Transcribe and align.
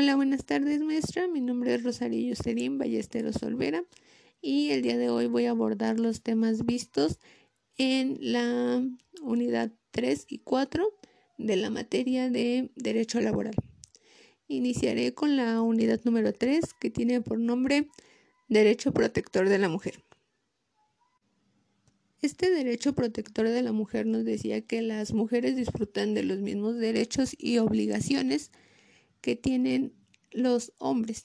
Hola, 0.00 0.14
buenas 0.14 0.44
tardes 0.44 0.80
maestra. 0.80 1.26
Mi 1.26 1.40
nombre 1.40 1.74
es 1.74 1.82
Rosario 1.82 2.28
Yoserín 2.28 2.78
Ballesteros 2.78 3.42
Olvera 3.42 3.82
y 4.40 4.70
el 4.70 4.82
día 4.82 4.96
de 4.96 5.10
hoy 5.10 5.26
voy 5.26 5.46
a 5.46 5.50
abordar 5.50 5.98
los 5.98 6.22
temas 6.22 6.64
vistos 6.64 7.18
en 7.78 8.16
la 8.20 8.80
unidad 9.22 9.72
3 9.90 10.26
y 10.28 10.38
4 10.38 10.88
de 11.38 11.56
la 11.56 11.70
materia 11.70 12.30
de 12.30 12.70
Derecho 12.76 13.20
Laboral. 13.20 13.56
Iniciaré 14.46 15.14
con 15.14 15.36
la 15.36 15.60
unidad 15.62 16.00
número 16.04 16.32
3 16.32 16.74
que 16.78 16.90
tiene 16.90 17.20
por 17.20 17.40
nombre 17.40 17.88
Derecho 18.46 18.92
Protector 18.92 19.48
de 19.48 19.58
la 19.58 19.68
Mujer. 19.68 20.04
Este 22.22 22.50
derecho 22.50 22.94
protector 22.94 23.48
de 23.48 23.62
la 23.62 23.72
mujer 23.72 24.06
nos 24.06 24.24
decía 24.24 24.60
que 24.60 24.80
las 24.80 25.12
mujeres 25.12 25.56
disfrutan 25.56 26.14
de 26.14 26.22
los 26.22 26.38
mismos 26.38 26.76
derechos 26.76 27.34
y 27.36 27.58
obligaciones 27.58 28.52
que 29.20 29.36
tienen 29.36 29.92
los 30.30 30.72
hombres. 30.78 31.24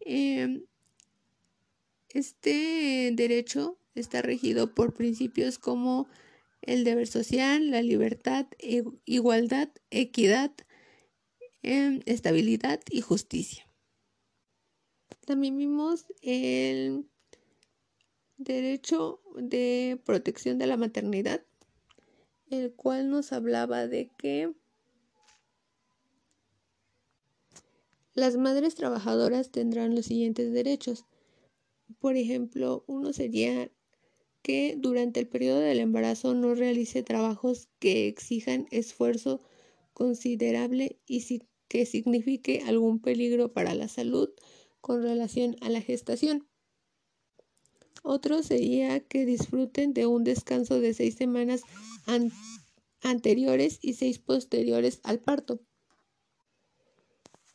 Em, 0.00 0.64
este 2.10 3.10
derecho 3.12 3.78
está 3.94 4.22
regido 4.22 4.74
por 4.74 4.94
principios 4.94 5.58
como 5.58 6.08
el 6.62 6.84
deber 6.84 7.06
social, 7.06 7.70
la 7.70 7.82
libertad, 7.82 8.46
e, 8.58 8.84
igualdad, 9.04 9.68
equidad, 9.90 10.52
em, 11.62 12.00
estabilidad 12.06 12.80
y 12.90 13.00
justicia. 13.00 13.66
También 15.26 15.56
vimos 15.56 16.06
el 16.22 17.06
derecho 18.36 19.20
de 19.36 20.00
protección 20.04 20.58
de 20.58 20.66
la 20.66 20.76
maternidad, 20.76 21.44
el 22.50 22.72
cual 22.72 23.10
nos 23.10 23.32
hablaba 23.32 23.86
de 23.86 24.10
que 24.18 24.54
Las 28.14 28.36
madres 28.36 28.76
trabajadoras 28.76 29.50
tendrán 29.50 29.96
los 29.96 30.06
siguientes 30.06 30.52
derechos. 30.52 31.04
Por 31.98 32.16
ejemplo, 32.16 32.84
uno 32.86 33.12
sería 33.12 33.72
que 34.42 34.76
durante 34.78 35.18
el 35.18 35.26
periodo 35.26 35.58
del 35.58 35.80
embarazo 35.80 36.32
no 36.34 36.54
realice 36.54 37.02
trabajos 37.02 37.68
que 37.80 38.06
exijan 38.06 38.66
esfuerzo 38.70 39.40
considerable 39.94 41.00
y 41.06 41.42
que 41.66 41.86
signifique 41.86 42.62
algún 42.66 43.00
peligro 43.00 43.52
para 43.52 43.74
la 43.74 43.88
salud 43.88 44.28
con 44.80 45.02
relación 45.02 45.56
a 45.60 45.68
la 45.68 45.80
gestación. 45.80 46.46
Otro 48.04 48.42
sería 48.42 49.00
que 49.00 49.24
disfruten 49.24 49.92
de 49.92 50.06
un 50.06 50.24
descanso 50.24 50.78
de 50.78 50.94
seis 50.94 51.14
semanas 51.16 51.62
anteriores 53.00 53.78
y 53.82 53.94
seis 53.94 54.18
posteriores 54.18 55.00
al 55.02 55.20
parto. 55.20 55.62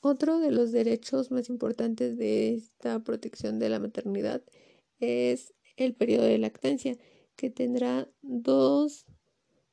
Otro 0.02 0.40
de 0.40 0.52
los 0.52 0.72
derechos 0.72 1.30
más 1.30 1.50
importantes 1.50 2.18
de 2.18 2.54
esta 2.54 3.04
protección 3.04 3.60
de 3.60 3.68
la 3.70 3.80
maternidad 3.80 4.42
es 5.00 5.54
el 5.76 5.94
periodo 5.94 6.24
de 6.24 6.38
lactancia, 6.38 6.98
que 7.36 7.50
tendrá 7.50 8.10
dos 8.22 9.06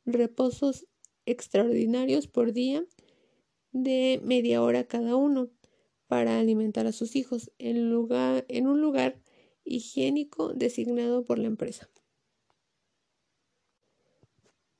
reposos 0.04 0.86
extraordinarios 1.27 2.27
por 2.28 2.52
día 2.52 2.84
de 3.72 4.20
media 4.24 4.62
hora 4.62 4.84
cada 4.84 5.16
uno 5.16 5.50
para 6.06 6.38
alimentar 6.38 6.86
a 6.86 6.92
sus 6.92 7.16
hijos 7.16 7.52
en, 7.58 7.91
lugar, 7.91 8.44
en 8.48 8.66
un 8.66 8.80
lugar 8.80 9.20
higiénico 9.64 10.54
designado 10.54 11.24
por 11.24 11.38
la 11.38 11.47
empresa. 11.47 11.91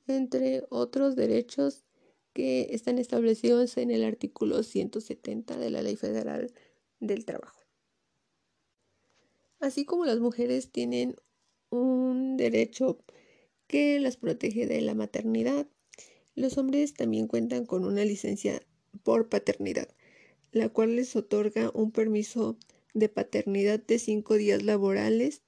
Entre 0.07 0.63
otros 0.69 1.15
derechos 1.15 1.86
que 2.37 2.67
están 2.69 2.99
establecidos 2.99 3.77
en 3.77 3.89
el 3.89 4.03
artículo 4.03 4.61
170 4.61 5.57
de 5.57 5.71
la 5.71 5.81
Ley 5.81 5.95
Federal 5.95 6.53
del 6.99 7.25
Trabajo. 7.25 7.59
Así 9.59 9.85
como 9.85 10.05
las 10.05 10.19
mujeres 10.19 10.69
tienen 10.69 11.15
un 11.71 12.37
derecho 12.37 12.99
que 13.65 13.99
las 13.99 14.17
protege 14.17 14.67
de 14.67 14.81
la 14.81 14.93
maternidad, 14.93 15.65
los 16.35 16.59
hombres 16.59 16.93
también 16.93 17.25
cuentan 17.25 17.65
con 17.65 17.83
una 17.83 18.05
licencia 18.05 18.61
por 19.01 19.29
paternidad, 19.29 19.89
la 20.51 20.69
cual 20.69 20.95
les 20.95 21.15
otorga 21.15 21.71
un 21.73 21.91
permiso 21.91 22.55
de 22.93 23.09
paternidad 23.09 23.79
de 23.79 23.97
cinco 23.97 24.35
días 24.35 24.61
laborales 24.61 25.41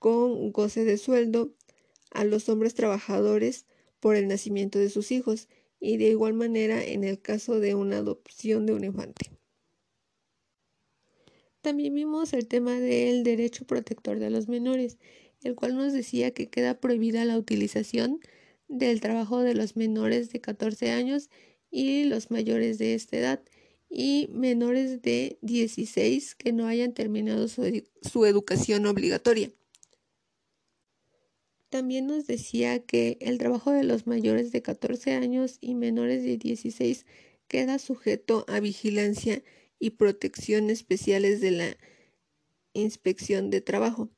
con 0.00 0.50
goce 0.50 0.84
de 0.84 0.98
sueldo 0.98 1.54
a 2.10 2.24
los 2.24 2.48
hombres 2.48 2.74
trabajadores 2.74 3.66
por 4.00 4.16
el 4.16 4.26
nacimiento 4.26 4.80
de 4.80 4.90
sus 4.90 5.12
hijos 5.12 5.46
y 5.80 5.96
de 5.96 6.08
igual 6.10 6.34
manera 6.34 6.84
en 6.84 7.02
el 7.02 7.20
caso 7.20 7.58
de 7.58 7.74
una 7.74 7.98
adopción 7.98 8.66
de 8.66 8.74
un 8.74 8.84
infante. 8.84 9.30
También 11.62 11.94
vimos 11.94 12.32
el 12.32 12.46
tema 12.46 12.78
del 12.78 13.22
derecho 13.22 13.66
protector 13.66 14.18
de 14.18 14.30
los 14.30 14.48
menores, 14.48 14.98
el 15.42 15.54
cual 15.54 15.76
nos 15.76 15.92
decía 15.92 16.32
que 16.32 16.48
queda 16.48 16.80
prohibida 16.80 17.24
la 17.24 17.38
utilización 17.38 18.20
del 18.68 19.00
trabajo 19.00 19.40
de 19.40 19.54
los 19.54 19.76
menores 19.76 20.30
de 20.30 20.40
14 20.40 20.90
años 20.90 21.28
y 21.70 22.04
los 22.04 22.30
mayores 22.30 22.78
de 22.78 22.94
esta 22.94 23.16
edad 23.16 23.42
y 23.88 24.28
menores 24.32 25.02
de 25.02 25.38
16 25.42 26.34
que 26.36 26.52
no 26.52 26.66
hayan 26.66 26.94
terminado 26.94 27.48
su, 27.48 27.82
su 28.02 28.26
educación 28.26 28.86
obligatoria. 28.86 29.50
También 31.70 32.08
nos 32.08 32.26
decía 32.26 32.84
que 32.84 33.16
el 33.20 33.38
trabajo 33.38 33.70
de 33.70 33.84
los 33.84 34.08
mayores 34.08 34.50
de 34.50 34.60
14 34.60 35.12
años 35.12 35.58
y 35.60 35.76
menores 35.76 36.24
de 36.24 36.36
16 36.36 37.06
queda 37.46 37.78
sujeto 37.78 38.44
a 38.48 38.58
vigilancia 38.58 39.44
y 39.78 39.90
protección 39.90 40.68
especiales 40.68 41.40
de 41.40 41.52
la 41.52 41.76
inspección 42.72 43.50
de 43.50 43.60
trabajo. 43.60 44.10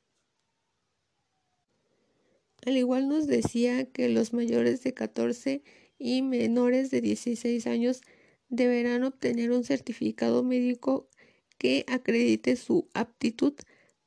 Al 2.65 2.75
igual 2.75 3.07
nos 3.07 3.27
decía 3.27 3.85
que 3.85 4.09
los 4.09 4.33
mayores 4.33 4.83
de 4.83 4.95
14 4.95 5.63
y 5.99 6.23
menores 6.23 6.89
de 6.89 7.01
16 7.01 7.67
años 7.67 8.01
deberán 8.49 9.03
obtener 9.03 9.51
un 9.51 9.63
certificado 9.63 10.43
médico 10.43 11.07
que 11.59 11.85
acredite 11.87 12.55
su 12.55 12.89
aptitud 12.95 13.53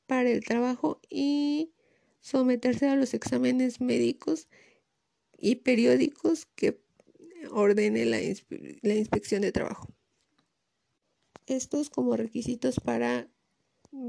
para 0.07 0.31
el 0.31 0.45
trabajo 0.45 1.01
y 1.09 1.73
someterse 2.27 2.89
a 2.89 2.97
los 2.97 3.15
exámenes 3.15 3.81
médicos 3.81 4.49
y 5.39 5.55
periódicos 5.57 6.47
que 6.57 6.83
ordene 7.53 8.05
la, 8.05 8.21
inspección 8.97 9.43
de 9.43 9.53
trabajo. 9.53 9.87
Estos 11.47 11.89
como 11.89 12.17
requisitos 12.17 12.81
para 12.81 13.29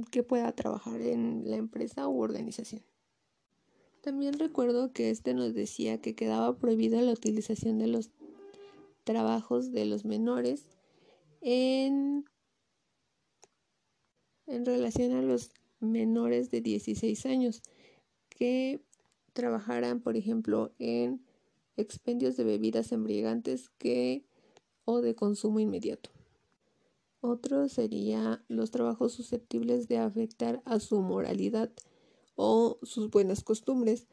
que 0.10 0.24
pueda 0.24 0.52
trabajar 0.54 1.00
en 1.00 1.44
la 1.46 1.58
empresa 1.58 2.08
u 2.08 2.20
organización. 2.20 2.82
También 4.02 4.40
recuerdo 4.40 4.92
que 4.94 5.12
este 5.12 5.36
nos 5.36 5.54
decía 5.54 6.02
que 6.02 6.16
quedaba 6.16 6.58
prohibida 6.58 7.00
la 7.04 7.12
utilización 7.12 7.78
de 7.78 7.86
los 7.86 8.10
trabajos 9.04 9.72
de 9.72 9.86
los 9.86 10.06
menores 10.06 10.66
en, 11.42 12.26
relación 14.48 15.14
a 15.14 15.22
los 15.22 15.52
menores 15.80 16.50
de 16.50 16.62
16 16.62 17.28
años, 17.28 17.62
que 18.38 18.80
trabajaran, 19.34 20.00
por 20.00 20.16
ejemplo, 20.16 20.72
en 20.78 21.26
expendios 21.76 22.38
de 22.38 22.44
bebidas 22.44 22.92
embriagantes 22.92 23.70
que 23.80 24.26
o 24.86 25.02
de 25.02 25.16
consumo 25.16 25.60
inmediato. 25.60 26.12
Otro 27.20 27.68
sería 27.68 28.44
los 28.48 28.70
trabajos 28.70 29.14
susceptibles 29.14 29.88
de 29.88 29.98
afectar 29.98 30.62
a 30.66 30.80
su 30.80 31.02
moralidad 31.02 31.72
o 32.36 32.78
sus 32.84 33.10
buenas 33.10 33.44
costumbres. 33.44 34.08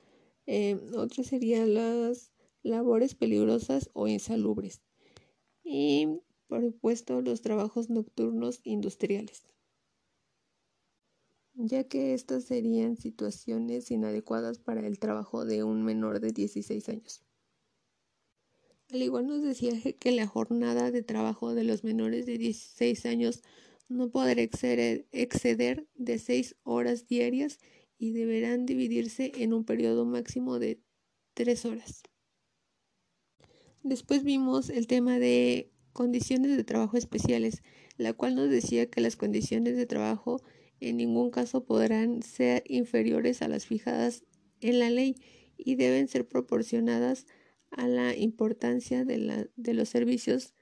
Eh, 0.47 0.81
otro 0.97 1.23
serían 1.23 1.75
las 1.75 2.33
labores 2.63 3.15
peligrosas 3.15 3.91
o 3.93 4.09
insalubres. 4.09 4.81
Y, 5.63 6.21
por 6.49 6.63
supuesto, 6.63 7.21
los 7.21 7.43
trabajos 7.43 7.91
nocturnos 7.91 8.61
industriales 8.65 9.45
ya 11.55 11.85
que 11.85 12.15
estas 12.15 12.45
serían 12.45 12.97
situaciones 12.97 13.91
inadecuadas 13.91 14.59
para 14.59 14.87
el 14.87 14.99
trabajo 14.99 15.45
de 15.45 15.63
un 15.63 15.85
menor 15.85 16.21
de 16.21 16.33
16 16.33 16.89
años. 16.89 17.23
Al 18.91 19.03
igual 19.03 19.27
nos 19.27 19.43
decía 19.43 19.73
que 19.99 20.13
la 20.13 20.27
jornada 20.27 20.91
de 20.91 21.03
trabajo 21.03 21.55
de 21.55 21.65
los 21.65 21.85
menores 21.85 22.27
de 22.27 22.39
16 22.39 23.07
años 23.07 23.43
no 23.89 24.11
podrá 24.11 24.41
exceder, 24.43 25.87
de 25.95 26.19
6 26.19 26.57
horas 26.65 27.07
diarias 27.07 27.59
y 27.99 28.13
deberán 28.13 28.67
dividirse 28.67 29.33
en 29.37 29.53
un 29.53 29.65
periodo 29.65 30.05
máximo 30.05 30.59
de 30.59 30.81
3 31.35 31.65
horas. 31.67 32.03
Después 33.83 34.25
vimos 34.25 34.71
el 34.71 34.87
tema 34.87 35.19
de 35.19 35.71
condiciones 35.93 36.57
de 36.57 36.65
trabajo 36.65 36.97
especiales, 36.97 37.63
la 37.99 38.15
cual 38.15 38.35
nos 38.35 38.49
decía 38.49 38.91
que 38.91 39.01
las 39.01 39.17
condiciones 39.17 39.77
de 39.77 39.87
trabajo 39.87 40.43
en 40.89 40.99
ningún 40.99 41.31
caso 41.31 41.65
podrán 41.65 42.23
ser 42.23 42.63
inferiores 42.67 43.43
a 43.43 43.49
las 43.49 43.67
fijadas 43.67 44.25
en 44.61 44.79
la 44.79 44.91
ley 44.91 45.17
y 45.57 45.77
deben 45.77 46.09
ser 46.09 46.29
proporcionadas 46.29 47.27
a 47.71 47.89
la 47.89 48.17
importancia 48.17 49.05
de, 49.05 49.49
los 49.75 49.89
servicios 49.89 50.55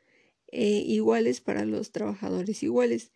e 0.48 0.68
iguales 0.68 1.40
para 1.40 1.64
los 1.64 1.92
trabajadores 1.92 2.62
iguales, 2.62 3.12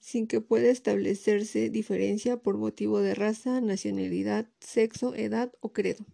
sin 0.00 0.26
que 0.26 0.40
pueda 0.40 0.68
establecerse 0.68 1.70
diferencia 1.70 2.36
por 2.36 2.56
motivo 2.56 3.00
de 3.00 3.14
raza, 3.14 3.60
nacionalidad, 3.60 4.50
sexo, 4.60 5.14
edad 5.14 5.52
o 5.60 5.72
credo. 5.72 6.04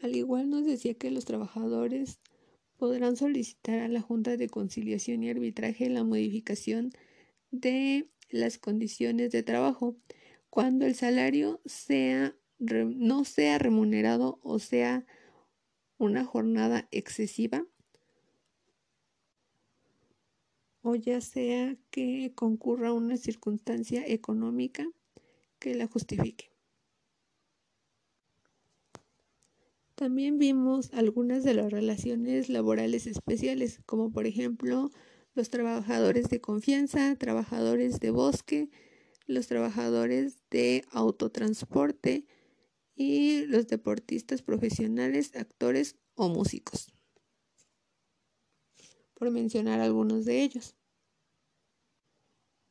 Al 0.00 0.14
igual 0.14 0.50
nos 0.50 0.64
decía 0.64 0.94
que 0.94 1.10
los 1.10 1.24
trabajadores 1.24 2.20
podrán 2.76 3.16
solicitar 3.16 3.80
a 3.80 3.88
la 3.88 4.00
Junta 4.00 4.36
de 4.36 4.48
Conciliación 4.48 5.22
y 5.22 5.30
Arbitraje 5.30 5.88
la 5.88 6.04
modificación 6.04 6.92
de 7.50 8.10
las 8.36 8.58
condiciones 8.58 9.30
de 9.32 9.42
trabajo 9.42 9.96
cuando 10.50 10.86
el 10.86 10.94
salario 10.94 11.60
sea, 11.66 12.34
no 12.58 13.24
sea 13.24 13.58
remunerado 13.58 14.38
o 14.42 14.58
sea 14.58 15.04
una 15.98 16.24
jornada 16.24 16.88
excesiva 16.90 17.66
o 20.82 20.94
ya 20.94 21.20
sea 21.20 21.76
que 21.90 22.32
concurra 22.34 22.92
una 22.92 23.16
circunstancia 23.16 24.06
económica 24.06 24.86
que 25.58 25.74
la 25.74 25.88
justifique. 25.88 26.52
También 29.96 30.38
vimos 30.38 30.92
algunas 30.92 31.42
de 31.42 31.54
las 31.54 31.72
relaciones 31.72 32.48
laborales 32.50 33.06
especiales, 33.06 33.80
como 33.86 34.12
por 34.12 34.26
ejemplo 34.26 34.90
los 35.36 35.50
trabajadores 35.50 36.30
de 36.30 36.40
confianza, 36.40 37.14
trabajadores 37.16 38.00
de 38.00 38.10
bosque, 38.10 38.70
los 39.26 39.46
trabajadores 39.46 40.38
de 40.50 40.84
autotransporte 40.90 42.26
y 42.94 43.44
los 43.44 43.68
deportistas 43.68 44.40
profesionales, 44.40 45.36
actores 45.36 45.96
o 46.14 46.30
músicos, 46.30 46.90
por 49.12 49.30
mencionar 49.30 49.80
algunos 49.80 50.24
de 50.24 50.42
ellos. 50.42 50.74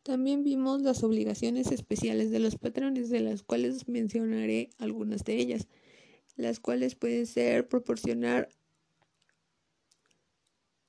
También 0.01 0.43
vimos 0.43 0.81
las 0.81 1.03
obligaciones 1.03 1.71
especiales 1.71 2.31
de 2.31 2.39
los 2.39 2.57
patrones, 2.57 3.09
de 3.09 3.19
las 3.19 3.43
cuales 3.43 3.87
mencionaré 3.87 4.71
algunas 4.79 5.23
de 5.23 5.35
ellas, 5.35 5.67
las 6.35 6.59
cuales 6.59 6.95
pueden 6.95 7.27
ser 7.27 7.67
proporcionar 7.67 8.49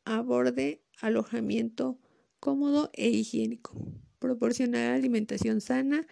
aborde, 0.04 0.85
alojamiento 1.00 1.98
cómodo 2.40 2.90
e 2.92 3.08
higiénico, 3.08 3.74
proporcionar 4.18 4.92
alimentación 4.92 5.60
sana 5.60 6.06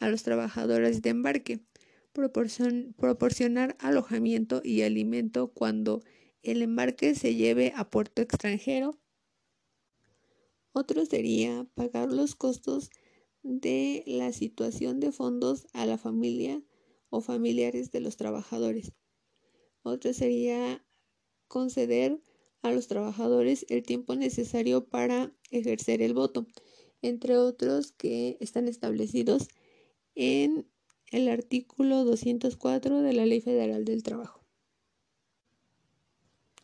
a 0.00 0.08
los 0.08 0.22
trabajadores 0.22 1.02
de 1.02 1.10
embarque, 1.10 1.60
proporcionar 2.12 3.76
alojamiento 3.78 4.60
y 4.64 4.82
alimento 4.82 5.52
cuando 5.52 6.02
el 6.42 6.62
embarque 6.62 7.14
se 7.14 7.34
lleve 7.34 7.72
a 7.76 7.90
puerto 7.90 8.22
extranjero 8.22 8.98
otro 10.80 11.04
sería 11.06 11.66
pagar 11.74 12.12
los 12.12 12.36
costos 12.36 12.90
de 13.42 14.04
la 14.06 14.32
situación 14.32 15.00
de 15.00 15.10
fondos 15.10 15.66
a 15.72 15.86
la 15.86 15.98
familia 15.98 16.62
o 17.10 17.20
familiares 17.20 17.90
de 17.90 18.00
los 18.00 18.16
trabajadores. 18.16 18.92
Otro 19.82 20.12
sería 20.12 20.84
conceder 21.48 22.22
a 22.62 22.72
los 22.72 22.88
trabajadores 22.88 23.66
el 23.68 23.82
tiempo 23.82 24.14
necesario 24.16 24.86
para 24.86 25.32
ejercer 25.50 26.02
el 26.02 26.14
voto, 26.14 26.46
entre 27.02 27.36
otros 27.36 27.92
que 27.92 28.36
están 28.40 28.68
establecidos 28.68 29.48
en 30.14 30.66
el 31.10 31.28
artículo 31.28 32.04
204 32.04 33.02
de 33.02 33.12
la 33.12 33.26
Ley 33.26 33.40
Federal 33.40 33.84
del 33.84 34.02
Trabajo. 34.02 34.44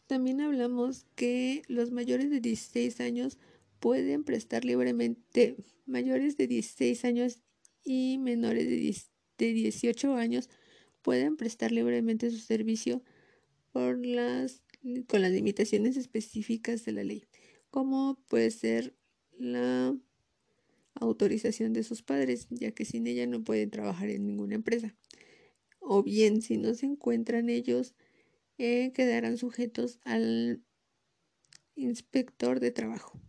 También 0.07 0.41
hablamos 0.41 1.07
que 1.15 1.63
los 1.69 1.91
mayores 1.91 2.31
de 2.31 2.41
16 2.41 3.01
años 3.01 3.39
pueden 3.81 4.25
prestar 4.25 4.65
libremente 4.65 5.57
mayores 5.87 6.37
de 6.37 6.47
16 6.47 7.05
años 7.05 7.39
y 7.85 8.19
menores 8.19 8.67
de, 8.67 9.53
18 9.53 10.15
años 10.15 10.49
pueden 11.03 11.37
prestar 11.37 11.73
libremente 11.73 12.31
su 12.31 12.39
servicio 12.39 13.03
por 13.73 14.05
las, 14.05 14.63
con 15.09 15.23
las 15.23 15.33
limitaciones 15.33 15.97
específicas 15.97 16.85
de 16.85 16.93
la 16.93 17.05
ley, 17.05 17.25
como 17.71 18.19
puede 18.29 18.51
ser 18.51 18.95
la 19.39 19.97
autorización 20.95 21.73
de 21.73 21.83
sus 21.83 22.03
padres, 22.03 22.47
ya 22.51 22.73
que 22.73 22.85
sin 22.85 23.07
ella 23.07 23.27
no 23.27 23.43
pueden 23.43 23.71
trabajar 23.71 24.11
en 24.11 24.27
ninguna 24.27 24.55
empresa. 24.55 24.95
O 25.81 26.03
bien, 26.03 26.41
si 26.43 26.57
no 26.57 26.75
se 26.75 26.87
encuentran 26.87 27.51
ellos, 27.51 27.95
eh, 28.59 28.93
quedarán 28.95 29.37
sujetos 29.37 29.99
al 30.05 30.63
inspector 31.75 32.61
de 32.61 32.71
trabajo. 32.71 33.21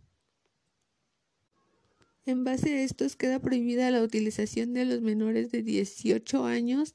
En 2.24 2.44
base 2.44 2.74
a 2.74 2.82
estos 2.82 3.16
queda 3.16 3.40
prohibida 3.40 3.90
la 3.90 4.02
utilización 4.02 4.72
de 4.72 4.84
los 4.84 5.00
menores 5.00 5.50
de 5.52 5.62
18 5.62 6.44
años 6.44 6.94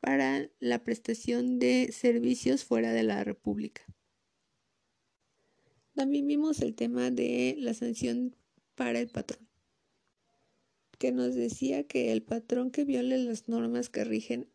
para 0.00 0.50
la 0.58 0.82
prestación 0.82 1.60
de 1.60 1.92
servicios 1.92 2.64
fuera 2.64 2.92
de 2.92 3.04
la 3.04 3.22
República. 3.22 3.82
También 5.94 6.26
vimos 6.26 6.60
el 6.60 6.74
tema 6.74 7.10
de 7.10 7.54
la 7.58 7.74
sanción 7.74 8.34
para 8.74 8.98
el 8.98 9.08
patrón, 9.08 9.46
que 10.98 11.12
nos 11.12 11.34
decía 11.34 11.84
que 11.84 12.12
el 12.12 12.22
patrón 12.22 12.70
que 12.70 12.84
viole 12.84 13.18
las 13.18 13.48
normas 13.48 13.90
que 13.90 14.04
rigen 14.04 14.48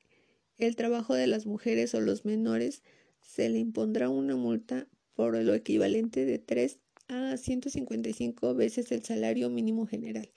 el 0.58 0.76
trabajo 0.76 1.14
de 1.14 1.28
las 1.28 1.46
mujeres 1.46 1.94
o 1.94 2.02
los 2.02 2.26
menores 2.26 2.82
se 3.22 3.50
le 3.50 3.60
impondrá 3.60 4.10
una 4.10 4.36
multa 4.36 4.88
por 5.14 5.38
lo 5.38 5.54
equivalente 5.54 6.26
de 6.26 6.40
tres 6.40 6.80
a 7.08 7.38
155 7.38 8.56
veces 8.56 8.92
el 8.92 9.04
salario 9.04 9.50
mínimo 9.50 9.86
general. 9.86 10.30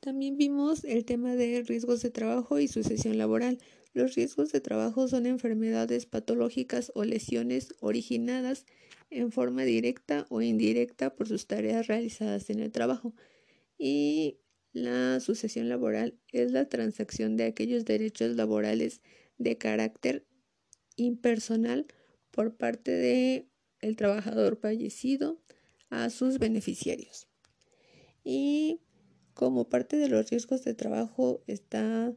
También 0.00 0.36
vimos 0.36 0.82
el 0.84 1.04
tema 1.04 1.36
de 1.36 1.62
riesgos 1.62 2.02
de 2.02 2.10
trabajo 2.10 2.58
y 2.58 2.66
sucesión 2.66 3.18
laboral. 3.18 3.58
Los 3.94 4.14
riesgos 4.14 4.52
de 4.52 4.60
trabajo 4.60 5.06
son 5.08 5.26
enfermedades 5.26 6.06
patológicas 6.06 6.90
o 6.94 7.04
lesiones 7.04 7.74
originadas 7.80 8.64
en 9.10 9.32
forma 9.32 9.64
directa 9.64 10.26
o 10.30 10.40
indirecta 10.40 11.14
por 11.14 11.28
sus 11.28 11.46
tareas 11.46 11.86
realizadas 11.86 12.48
en 12.48 12.60
el 12.60 12.72
trabajo. 12.72 13.14
Y 13.76 14.38
la 14.72 15.20
sucesión 15.20 15.68
laboral 15.68 16.18
es 16.32 16.52
la 16.52 16.68
transacción 16.68 17.36
de 17.36 17.44
aquellos 17.44 17.84
derechos 17.84 18.34
laborales 18.36 19.02
de 19.36 19.58
carácter 19.58 20.26
impersonal 20.96 21.86
por 22.30 22.56
parte 22.56 22.92
de 22.92 23.48
el 23.80 23.96
trabajador 23.96 24.56
fallecido 24.56 25.42
a 25.90 26.08
sus 26.08 26.38
beneficiarios. 26.38 27.28
Y 28.24 28.80
como 29.34 29.68
parte 29.68 29.96
de 29.96 30.08
los 30.08 30.30
riesgos 30.30 30.64
de 30.64 30.74
trabajo 30.74 31.42
está 31.46 32.14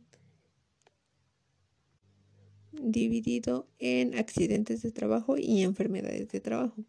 dividido 2.81 3.67
en 3.79 4.15
accidentes 4.15 4.81
de 4.81 4.91
trabajo 4.91 5.37
y 5.37 5.63
enfermedades 5.63 6.29
de 6.29 6.39
trabajo. 6.39 6.83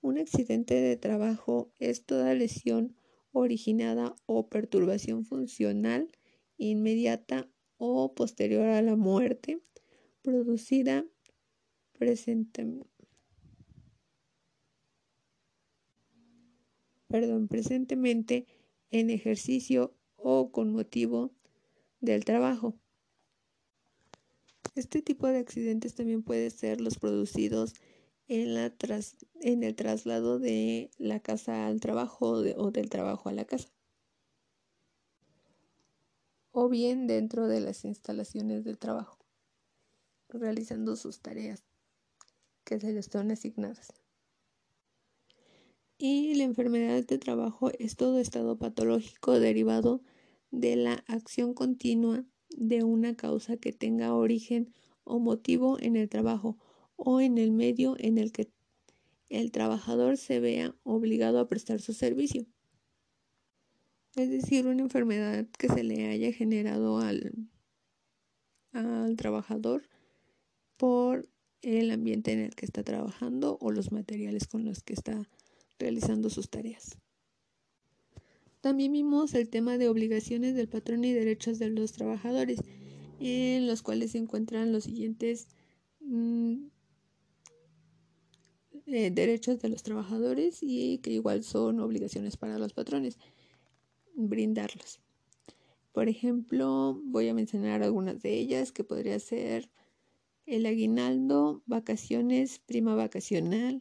Un 0.00 0.18
accidente 0.18 0.74
de 0.74 0.96
trabajo 0.96 1.70
es 1.78 2.04
toda 2.04 2.34
lesión 2.34 2.96
originada 3.32 4.14
o 4.26 4.48
perturbación 4.48 5.24
funcional 5.24 6.10
inmediata 6.56 7.48
o 7.76 8.14
posterior 8.14 8.66
a 8.66 8.82
la 8.82 8.96
muerte 8.96 9.60
producida 10.22 11.04
presentemente 11.92 12.88
perdón, 17.08 17.48
presentemente 17.48 18.46
en 18.90 19.10
ejercicio 19.10 19.94
o 20.16 20.52
con 20.52 20.72
motivo 20.72 21.32
del 22.00 22.24
trabajo. 22.24 22.74
Este 24.78 25.02
tipo 25.02 25.26
de 25.26 25.38
accidentes 25.38 25.96
también 25.96 26.22
puede 26.22 26.50
ser 26.50 26.80
los 26.80 27.00
producidos 27.00 27.74
en, 28.28 28.56
el 28.56 29.74
traslado 29.74 30.38
de 30.38 30.92
la 30.98 31.18
casa 31.18 31.66
al 31.66 31.80
trabajo 31.80 32.28
o 32.28 32.70
del 32.70 32.88
trabajo 32.88 33.28
a 33.28 33.32
la 33.32 33.44
casa. 33.44 33.68
O 36.52 36.68
bien 36.68 37.08
dentro 37.08 37.48
de 37.48 37.58
las 37.60 37.84
instalaciones 37.84 38.62
del 38.62 38.78
trabajo, 38.78 39.18
realizando 40.28 40.94
sus 40.94 41.22
tareas 41.22 41.64
que 42.62 42.78
se 42.78 42.92
les 42.92 43.06
son 43.06 43.32
asignadas. 43.32 43.92
Y 45.98 46.36
la 46.36 46.44
enfermedad 46.44 47.04
de 47.04 47.18
trabajo 47.18 47.72
es 47.80 47.96
todo 47.96 48.20
estado 48.20 48.56
patológico 48.56 49.40
derivado 49.40 50.02
de 50.52 50.76
la 50.76 51.02
acción 51.08 51.52
continua 51.52 52.24
de 52.50 52.84
una 52.84 53.14
causa 53.14 53.56
que 53.56 53.72
tenga 53.72 54.14
origen 54.14 54.72
o 55.04 55.18
motivo 55.18 55.78
en 55.80 55.96
el 55.96 56.08
trabajo 56.08 56.56
o 56.96 57.20
en 57.20 57.38
el 57.38 57.52
medio 57.52 57.96
en 57.98 58.18
el 58.18 58.32
que 58.32 58.50
el 59.28 59.52
trabajador 59.52 60.16
se 60.16 60.40
vea 60.40 60.74
obligado 60.84 61.38
a 61.38 61.48
prestar 61.48 61.80
su 61.80 61.92
servicio. 61.92 62.46
Es 64.16 64.30
decir, 64.30 64.66
una 64.66 64.82
enfermedad 64.82 65.46
que 65.58 65.68
se 65.68 65.84
le 65.84 66.08
haya 66.08 66.32
generado 66.32 66.98
al, 66.98 67.48
al 68.72 69.16
trabajador 69.16 69.88
por 70.76 71.28
el 71.62 71.90
ambiente 71.90 72.32
en 72.32 72.40
el 72.40 72.54
que 72.54 72.64
está 72.64 72.82
trabajando 72.82 73.58
o 73.60 73.70
los 73.70 73.92
materiales 73.92 74.46
con 74.46 74.64
los 74.64 74.82
que 74.82 74.94
está 74.94 75.28
realizando 75.78 76.30
sus 76.30 76.50
tareas. 76.50 76.98
También 78.68 78.92
vimos 78.92 79.32
el 79.32 79.48
tema 79.48 79.78
de 79.78 79.88
obligaciones 79.88 80.54
del 80.54 80.68
patrón 80.68 81.02
y 81.02 81.10
derechos 81.14 81.58
de 81.58 81.70
los 81.70 81.92
trabajadores, 81.92 82.60
en 83.18 83.66
los 83.66 83.80
cuales 83.80 84.10
se 84.10 84.18
encuentran 84.18 84.72
los 84.72 84.84
siguientes 84.84 85.48
mm, 86.00 86.66
eh, 88.84 89.10
derechos 89.10 89.58
de 89.62 89.70
los 89.70 89.82
trabajadores 89.82 90.58
y 90.60 90.98
que 90.98 91.12
igual 91.12 91.44
son 91.44 91.80
obligaciones 91.80 92.36
para 92.36 92.58
los 92.58 92.74
patrones, 92.74 93.16
brindarlos. 94.14 95.00
Por 95.92 96.10
ejemplo, 96.10 97.00
voy 97.06 97.30
a 97.30 97.34
mencionar 97.34 97.82
algunas 97.82 98.20
de 98.20 98.34
ellas 98.34 98.70
que 98.70 98.84
podría 98.84 99.18
ser 99.18 99.70
el 100.44 100.66
aguinaldo, 100.66 101.62
vacaciones, 101.64 102.58
prima 102.58 102.94
vacacional, 102.94 103.80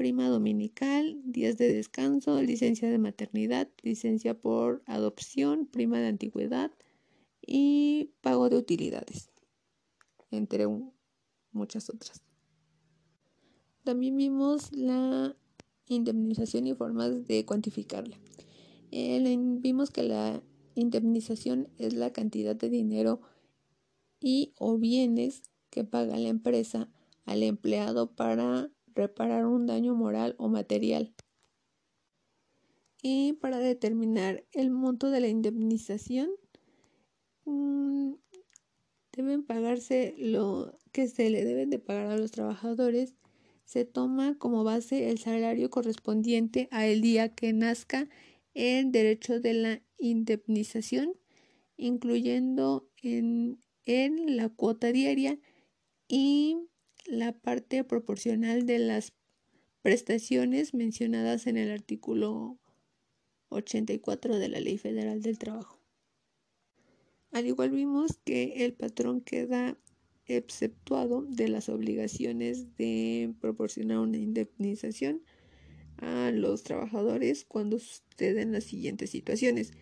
prima 0.00 0.30
dominical, 0.30 1.20
días 1.26 1.58
de 1.58 1.70
descanso, 1.74 2.40
licencia 2.40 2.88
de 2.88 2.96
maternidad, 2.96 3.68
licencia 3.82 4.32
por 4.32 4.82
adopción, 4.86 5.66
prima 5.66 5.98
de 5.98 6.06
antigüedad 6.06 6.70
y 7.46 8.14
pago 8.22 8.48
de 8.48 8.56
utilidades, 8.56 9.28
entre 10.30 10.64
muchas 11.52 11.90
otras. 11.90 12.22
También 13.84 14.16
vimos 14.16 14.72
la 14.72 15.36
indemnización 15.86 16.66
y 16.66 16.72
formas 16.72 17.26
de 17.26 17.44
cuantificarla. 17.44 18.18
Vimos 18.90 19.90
que 19.90 20.02
la 20.04 20.42
indemnización 20.76 21.68
es 21.76 21.92
la 21.92 22.10
cantidad 22.10 22.56
de 22.56 22.70
dinero 22.70 23.20
y 24.18 24.54
o 24.56 24.78
bienes 24.78 25.42
que 25.68 25.84
paga 25.84 26.16
la 26.16 26.30
empresa 26.30 26.88
al 27.26 27.42
empleado 27.42 28.16
para 28.16 28.70
reparar 28.94 29.46
un 29.46 29.66
daño 29.66 29.94
moral 29.94 30.34
o 30.38 30.48
material. 30.48 31.14
Y 33.02 33.34
para 33.34 33.58
determinar 33.58 34.44
el 34.52 34.70
monto 34.70 35.10
de 35.10 35.20
la 35.20 35.28
indemnización, 35.28 36.30
mm, 37.44 38.12
deben 39.12 39.42
pagarse 39.44 40.14
lo 40.18 40.78
que 40.92 41.08
se 41.08 41.30
le 41.30 41.44
deben 41.44 41.70
de 41.70 41.78
pagar 41.78 42.10
a 42.10 42.18
los 42.18 42.30
trabajadores. 42.30 43.14
Se 43.64 43.84
toma 43.84 44.36
como 44.38 44.64
base 44.64 45.10
el 45.10 45.18
salario 45.18 45.70
correspondiente 45.70 46.68
a 46.70 46.86
el 46.86 47.00
día 47.00 47.34
que 47.34 47.52
nazca 47.52 48.08
el 48.54 48.90
derecho 48.92 49.40
de 49.40 49.54
la 49.54 49.82
indemnización, 49.98 51.14
incluyendo 51.76 52.88
en, 53.02 53.60
en 53.84 54.36
la 54.36 54.48
cuota 54.48 54.92
diaria 54.92 55.38
y 56.08 56.69
la 57.10 57.32
parte 57.32 57.82
proporcional 57.84 58.66
de 58.66 58.78
las 58.78 59.12
prestaciones 59.82 60.74
mencionadas 60.74 61.46
en 61.46 61.56
el 61.56 61.70
artículo 61.70 62.58
84 63.48 64.38
de 64.38 64.48
la 64.48 64.60
Ley 64.60 64.78
Federal 64.78 65.20
del 65.20 65.38
Trabajo. 65.38 65.80
Al 67.32 67.46
igual 67.46 67.70
vimos 67.70 68.18
que 68.24 68.64
el 68.64 68.74
patrón 68.74 69.20
queda 69.20 69.76
exceptuado 70.26 71.22
de 71.22 71.48
las 71.48 71.68
obligaciones 71.68 72.76
de 72.76 73.34
proporcionar 73.40 73.98
una 73.98 74.18
indemnización 74.18 75.22
a 75.96 76.30
los 76.30 76.62
trabajadores 76.62 77.44
cuando 77.44 77.78
suceden 77.78 78.52
las 78.52 78.64
siguientes 78.64 79.10
situaciones. 79.10 79.72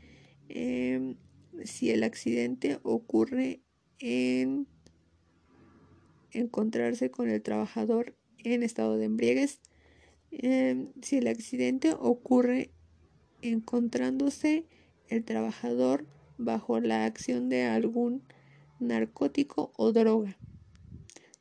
Em, 0.48 1.16
si 1.64 1.90
el 1.90 2.02
accidente 2.02 2.78
ocurre 2.82 3.60
en 3.98 4.66
encontrarse 6.32 7.10
con 7.10 7.28
el 7.28 7.42
trabajador 7.42 8.14
en 8.38 8.62
estado 8.62 8.96
de 8.96 9.06
embriaguez. 9.06 9.60
Em, 10.30 10.92
si 11.02 11.18
el 11.18 11.26
accidente 11.26 11.92
ocurre 11.98 12.70
encontrándose 13.42 14.66
el 15.08 15.24
trabajador 15.24 16.06
bajo 16.36 16.80
la 16.80 17.04
acción 17.04 17.48
de 17.48 17.64
algún 17.64 18.22
narcótico 18.78 19.72
o 19.76 19.92
droga, 19.92 20.36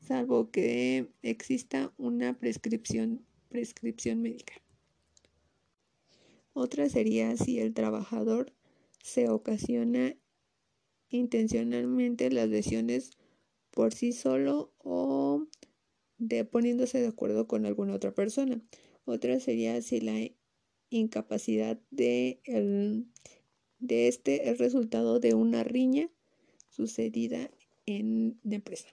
salvo 0.02 0.50
que 0.52 1.08
exista 1.22 1.94
una 1.98 2.38
prescripción, 2.38 3.26
prescripción 3.50 4.22
médica. 4.22 4.54
Otra 6.54 6.90
sería 6.90 7.36
si 7.38 7.60
el 7.60 7.74
trabajador 7.74 8.54
se 9.04 9.30
ocasiona 9.30 10.16
intencionalmente 11.10 12.32
las 12.32 12.50
lesiones 12.50 13.17
por 13.78 13.94
sí 13.94 14.12
solo 14.12 14.74
o 14.80 15.46
de 16.18 16.46
poniéndose 16.46 17.00
de 17.00 17.10
acuerdo 17.10 17.46
con 17.46 17.68
alguna 17.68 17.94
otra 17.94 18.12
persona. 18.12 18.60
Otra 19.06 19.40
sería 19.40 19.80
si 19.84 20.02
la 20.02 20.18
incapacidad 20.90 21.80
de, 21.92 22.42
de 23.78 24.08
este 24.08 24.50
es 24.50 24.58
resultado 24.58 25.20
de 25.20 25.36
una 25.36 25.64
riña 25.64 26.10
sucedida 26.70 27.52
en 27.86 28.40
la 28.42 28.56
empresa. 28.56 28.88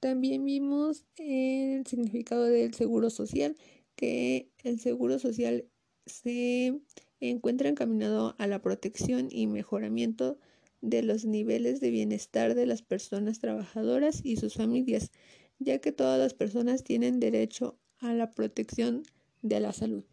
También 0.00 0.46
vimos 0.46 1.04
el 1.18 1.86
significado 1.86 2.44
del 2.44 2.72
seguro 2.72 3.10
social, 3.10 3.54
que 3.96 4.48
el 4.62 4.80
seguro 4.80 5.18
social 5.18 5.68
se 6.06 6.80
encuentra 7.20 7.68
encaminado 7.68 8.34
a 8.38 8.46
la 8.46 8.62
protección 8.62 9.28
y 9.30 9.46
mejoramiento 9.46 10.38
de 10.84 11.02
los 11.02 11.24
niveles 11.24 11.80
de 11.80 11.90
bienestar 11.90 12.54
de 12.54 12.66
las 12.66 12.82
personas 12.82 13.38
trabajadoras 13.38 14.20
y 14.22 14.36
sus 14.36 14.54
familias, 14.54 15.10
ya 15.58 15.78
que 15.78 15.92
todas 15.92 16.18
las 16.18 16.34
personas 16.34 16.84
tienen 16.84 17.20
derecho 17.20 17.78
a 17.98 18.12
la 18.12 18.30
protección 18.30 19.02
de 19.40 19.60
la 19.60 19.72
salud. 19.72 20.04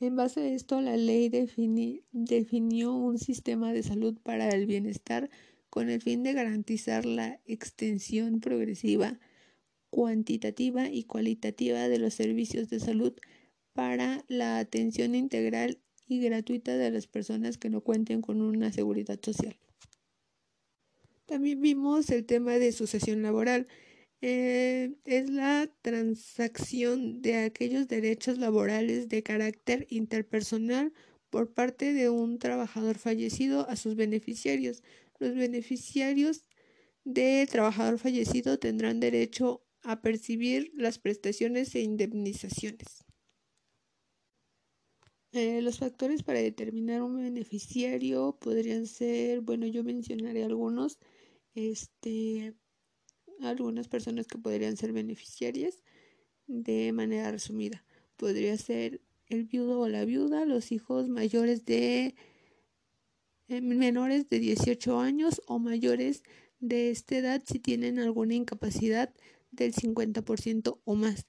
En 0.00 0.16
base 0.16 0.40
a 0.40 0.48
esto, 0.48 0.82
la 0.82 0.98
ley 0.98 1.30
definió 2.12 2.94
un 2.94 3.18
sistema 3.18 3.72
de 3.72 3.82
salud 3.82 4.18
para 4.22 4.50
el 4.50 4.66
bienestar 4.66 5.30
con 5.70 5.88
el 5.88 6.02
fin 6.02 6.22
de 6.22 6.34
garantizar 6.34 7.06
la 7.06 7.40
extensión 7.46 8.40
progresiva, 8.40 9.18
cuantitativa 9.88 10.90
y 10.90 11.04
cualitativa 11.04 11.88
de 11.88 11.98
los 11.98 12.12
servicios 12.12 12.68
de 12.68 12.80
salud 12.80 13.14
para 13.72 14.24
la 14.28 14.58
atención 14.58 15.14
integral 15.14 15.78
y 16.08 16.20
gratuita 16.20 16.76
de 16.76 16.90
las 16.90 17.06
personas 17.06 17.58
que 17.58 17.70
no 17.70 17.80
cuenten 17.80 18.20
con 18.20 18.40
una 18.40 18.72
seguridad 18.72 19.18
social. 19.22 19.56
También 21.26 21.60
vimos 21.60 22.10
el 22.10 22.24
tema 22.24 22.52
de 22.54 22.72
sucesión 22.72 23.22
laboral. 23.22 23.66
Eh, 24.22 24.94
es 25.04 25.28
la 25.28 25.68
transacción 25.82 27.20
de 27.20 27.36
aquellos 27.36 27.88
derechos 27.88 28.38
laborales 28.38 29.08
de 29.08 29.22
carácter 29.22 29.86
interpersonal 29.90 30.92
por 31.30 31.52
parte 31.52 31.92
de 31.92 32.08
un 32.08 32.38
trabajador 32.38 32.98
fallecido 32.98 33.68
a 33.68 33.76
sus 33.76 33.96
beneficiarios. 33.96 34.82
Los 35.18 35.34
beneficiarios 35.34 36.44
de 37.04 37.46
trabajador 37.50 37.98
fallecido 37.98 38.58
tendrán 38.58 39.00
derecho 39.00 39.62
a 39.82 40.00
percibir 40.00 40.72
las 40.74 40.98
prestaciones 40.98 41.74
e 41.74 41.80
indemnizaciones. 41.80 43.05
Eh, 45.32 45.60
los 45.60 45.78
factores 45.78 46.22
para 46.22 46.40
determinar 46.40 47.02
un 47.02 47.16
beneficiario 47.16 48.38
podrían 48.40 48.86
ser, 48.86 49.40
bueno, 49.40 49.66
yo 49.66 49.84
mencionaré 49.84 50.44
algunos, 50.44 50.98
este, 51.54 52.54
algunas 53.40 53.88
personas 53.88 54.26
que 54.26 54.38
podrían 54.38 54.76
ser 54.76 54.92
beneficiarias 54.92 55.82
de 56.46 56.92
manera 56.92 57.30
resumida. 57.30 57.84
Podría 58.16 58.56
ser 58.56 59.00
el 59.28 59.44
viudo 59.44 59.80
o 59.80 59.88
la 59.88 60.04
viuda, 60.04 60.44
los 60.44 60.72
hijos 60.72 61.08
mayores 61.08 61.64
de 61.64 62.14
eh, 63.48 63.60
menores 63.60 64.28
de 64.28 64.38
18 64.38 64.98
años 64.98 65.42
o 65.46 65.58
mayores 65.58 66.22
de 66.60 66.90
esta 66.90 67.16
edad 67.16 67.42
si 67.46 67.58
tienen 67.58 67.98
alguna 67.98 68.34
incapacidad 68.34 69.14
del 69.50 69.72
50% 69.74 70.80
o 70.84 70.94
más, 70.94 71.26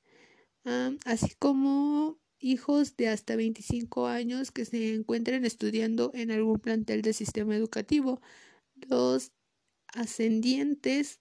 ah, 0.65 0.91
así 1.05 1.35
como 1.37 2.19
hijos 2.39 2.95
de 2.97 3.09
hasta 3.09 3.35
25 3.35 4.07
años 4.07 4.51
que 4.51 4.65
se 4.65 4.93
encuentren 4.93 5.45
estudiando 5.45 6.11
en 6.13 6.31
algún 6.31 6.59
plantel 6.59 7.01
del 7.01 7.13
sistema 7.13 7.55
educativo, 7.55 8.21
los 8.89 9.31
ascendientes, 9.93 11.19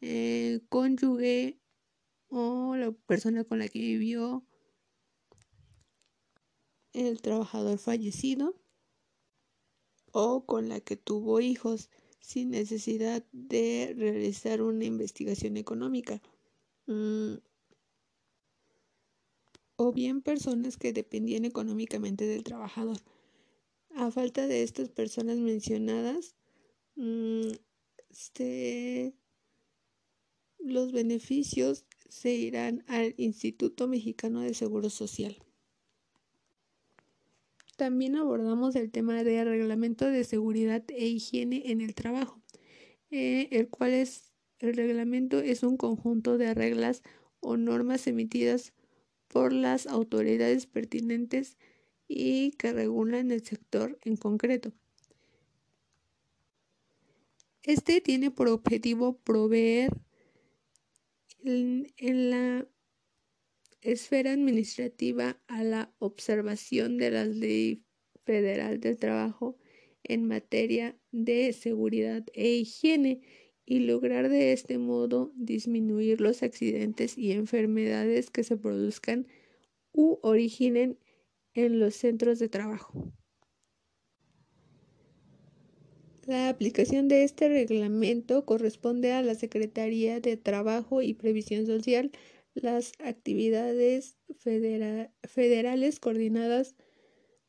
eh, 0.00 0.60
cónyuge 0.68 1.60
o 2.28 2.76
la 2.76 2.92
persona 2.92 3.44
con 3.44 3.58
la 3.58 3.68
que 3.68 3.78
vivió 3.78 4.44
el 6.92 7.20
trabajador 7.22 7.78
fallecido 7.78 8.60
o 10.12 10.44
con 10.44 10.68
la 10.68 10.80
que 10.80 10.96
tuvo 10.96 11.40
hijos 11.40 11.90
sin 12.18 12.50
necesidad 12.50 13.24
de 13.32 13.94
realizar 13.96 14.62
una 14.62 14.84
investigación 14.84 15.56
económica. 15.56 16.20
Mm, 16.86 17.34
o 19.82 19.92
bien 19.92 20.20
personas 20.20 20.76
que 20.76 20.92
dependían 20.92 21.46
económicamente 21.46 22.26
del 22.26 22.44
trabajador. 22.44 22.98
A 23.94 24.10
falta 24.10 24.46
de 24.46 24.62
estas 24.62 24.90
personas 24.90 25.38
mencionadas, 25.38 26.36
mm, 26.96 27.52
se 28.10 29.14
los 30.58 30.92
beneficios 30.92 31.86
se 32.10 32.34
irán 32.34 32.84
al 32.88 33.14
Instituto 33.16 33.88
Mexicano 33.88 34.42
de 34.42 34.52
Seguro 34.52 34.90
Social. 34.90 35.38
También 37.78 38.16
abordamos 38.16 38.76
el 38.76 38.90
tema 38.90 39.24
de 39.24 39.44
reglamento 39.44 40.04
de 40.04 40.24
seguridad 40.24 40.84
e 40.88 41.06
higiene 41.06 41.70
en 41.70 41.80
el 41.80 41.94
trabajo, 41.94 42.38
eh, 43.10 43.48
el 43.50 43.70
cual 43.70 43.92
es 43.92 44.34
el 44.58 44.74
reglamento 44.74 45.38
es 45.38 45.62
un 45.62 45.78
conjunto 45.78 46.36
de 46.36 46.52
reglas 46.52 47.02
o 47.40 47.56
normas 47.56 48.06
emitidas 48.06 48.74
por 49.30 49.52
las 49.52 49.86
autoridades 49.86 50.66
pertinentes 50.66 51.56
y 52.08 52.50
que 52.52 52.72
regulan 52.72 53.30
el 53.30 53.44
sector 53.44 53.98
en 54.04 54.16
concreto. 54.16 54.72
Este 57.62 58.00
tiene 58.00 58.32
por 58.32 58.48
objetivo 58.48 59.18
proveer 59.18 59.92
en, 61.44 62.30
la 62.30 62.66
esfera 63.82 64.32
administrativa 64.32 65.40
a 65.46 65.62
la 65.62 65.94
observación 66.00 66.98
de 66.98 67.10
la 67.12 67.24
ley 67.24 67.84
federal 68.24 68.80
del 68.80 68.98
trabajo 68.98 69.56
en 70.02 70.26
materia 70.26 70.98
de 71.12 71.52
seguridad 71.52 72.24
e 72.32 72.48
higiene 72.48 73.20
y 73.70 73.78
lograr 73.78 74.28
de 74.28 74.52
este 74.52 74.78
modo 74.78 75.30
disminuir 75.36 76.20
los 76.20 76.42
accidentes 76.42 77.16
y 77.16 77.30
enfermedades 77.30 78.28
que 78.28 78.42
se 78.42 78.56
produzcan 78.56 79.28
u 79.92 80.18
originen 80.22 80.98
en 81.54 81.78
los 81.78 81.94
centros 81.94 82.40
de 82.40 82.48
trabajo. 82.48 83.12
La 86.26 86.48
aplicación 86.48 87.06
de 87.06 87.22
este 87.22 87.48
reglamento 87.48 88.44
corresponde 88.44 89.12
a 89.12 89.22
la 89.22 89.36
Secretaría 89.36 90.18
de 90.18 90.36
Trabajo 90.36 91.00
y 91.00 91.14
Previsión 91.14 91.64
Social. 91.66 92.10
Las 92.54 92.90
actividades 92.98 94.16
federales 95.22 96.00
coordinadas 96.00 96.74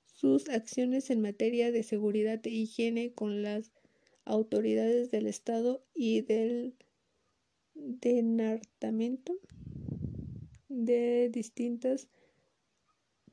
sus 0.05 0.49
acciones 0.49 1.09
en 1.09 1.21
materia 1.21 1.71
de 1.71 1.81
seguridad 1.81 2.45
e 2.45 2.51
higiene 2.51 3.11
con 3.11 3.41
las 3.41 3.71
autoridades 4.25 5.11
del 5.11 5.27
Estado 5.27 5.83
y 5.93 6.21
del 6.21 6.75
denartamento 7.73 9.33
de 10.69 11.29
distintas 11.29 12.07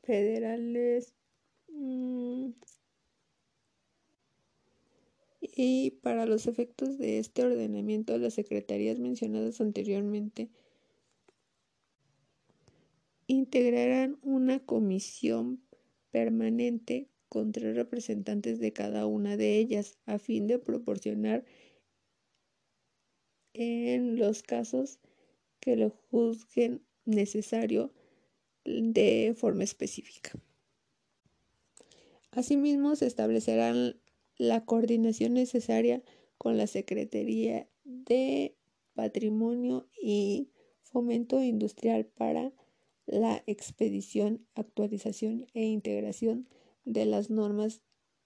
federales 0.02 1.14
mm, 1.68 2.50
y 5.40 5.90
para 6.02 6.26
los 6.26 6.47
efectos 6.47 6.99
de 6.99 7.18
este 7.18 7.45
ordenamiento 7.45 8.16
las 8.18 8.35
secretarías 8.35 8.99
mencionadas 8.99 9.61
anteriormente 9.61 10.50
integrarán 13.26 14.18
una 14.23 14.61
comisión 14.61 15.62
permanente 16.11 17.09
con 17.29 17.53
tres 17.53 17.77
representantes 17.77 18.59
de 18.59 18.73
cada 18.73 19.07
una 19.07 19.37
de 19.37 19.59
ellas 19.59 19.99
a 20.07 20.19
fin 20.19 20.47
de 20.47 20.59
proporcionar 20.59 21.45
en 23.53 24.17
los 24.17 24.43
casos 24.43 24.99
que 25.61 25.77
lo 25.77 25.91
juzguen 25.91 26.83
necesario 27.05 27.93
de 28.65 29.35
forma 29.37 29.65
específica. 29.65 30.33
Asimismo, 32.31 32.95
se 32.97 33.07
establecerán 33.07 33.97
la 34.37 34.65
coordinación 34.65 35.35
necesaria 35.35 36.03
con 36.37 36.57
la 36.57 36.67
Secretaría 36.67 37.69
de 37.85 38.55
Patrimonio 38.95 39.89
y 40.01 40.51
Fomento 40.83 41.43
Industrial 41.43 42.07
para 42.07 42.53
la 43.07 43.43
expedición, 43.47 44.47
actualización 44.55 45.47
e 45.55 45.65
integración 45.65 46.47
de 46.88 47.05
las 47.07 47.31
normas 47.31 47.83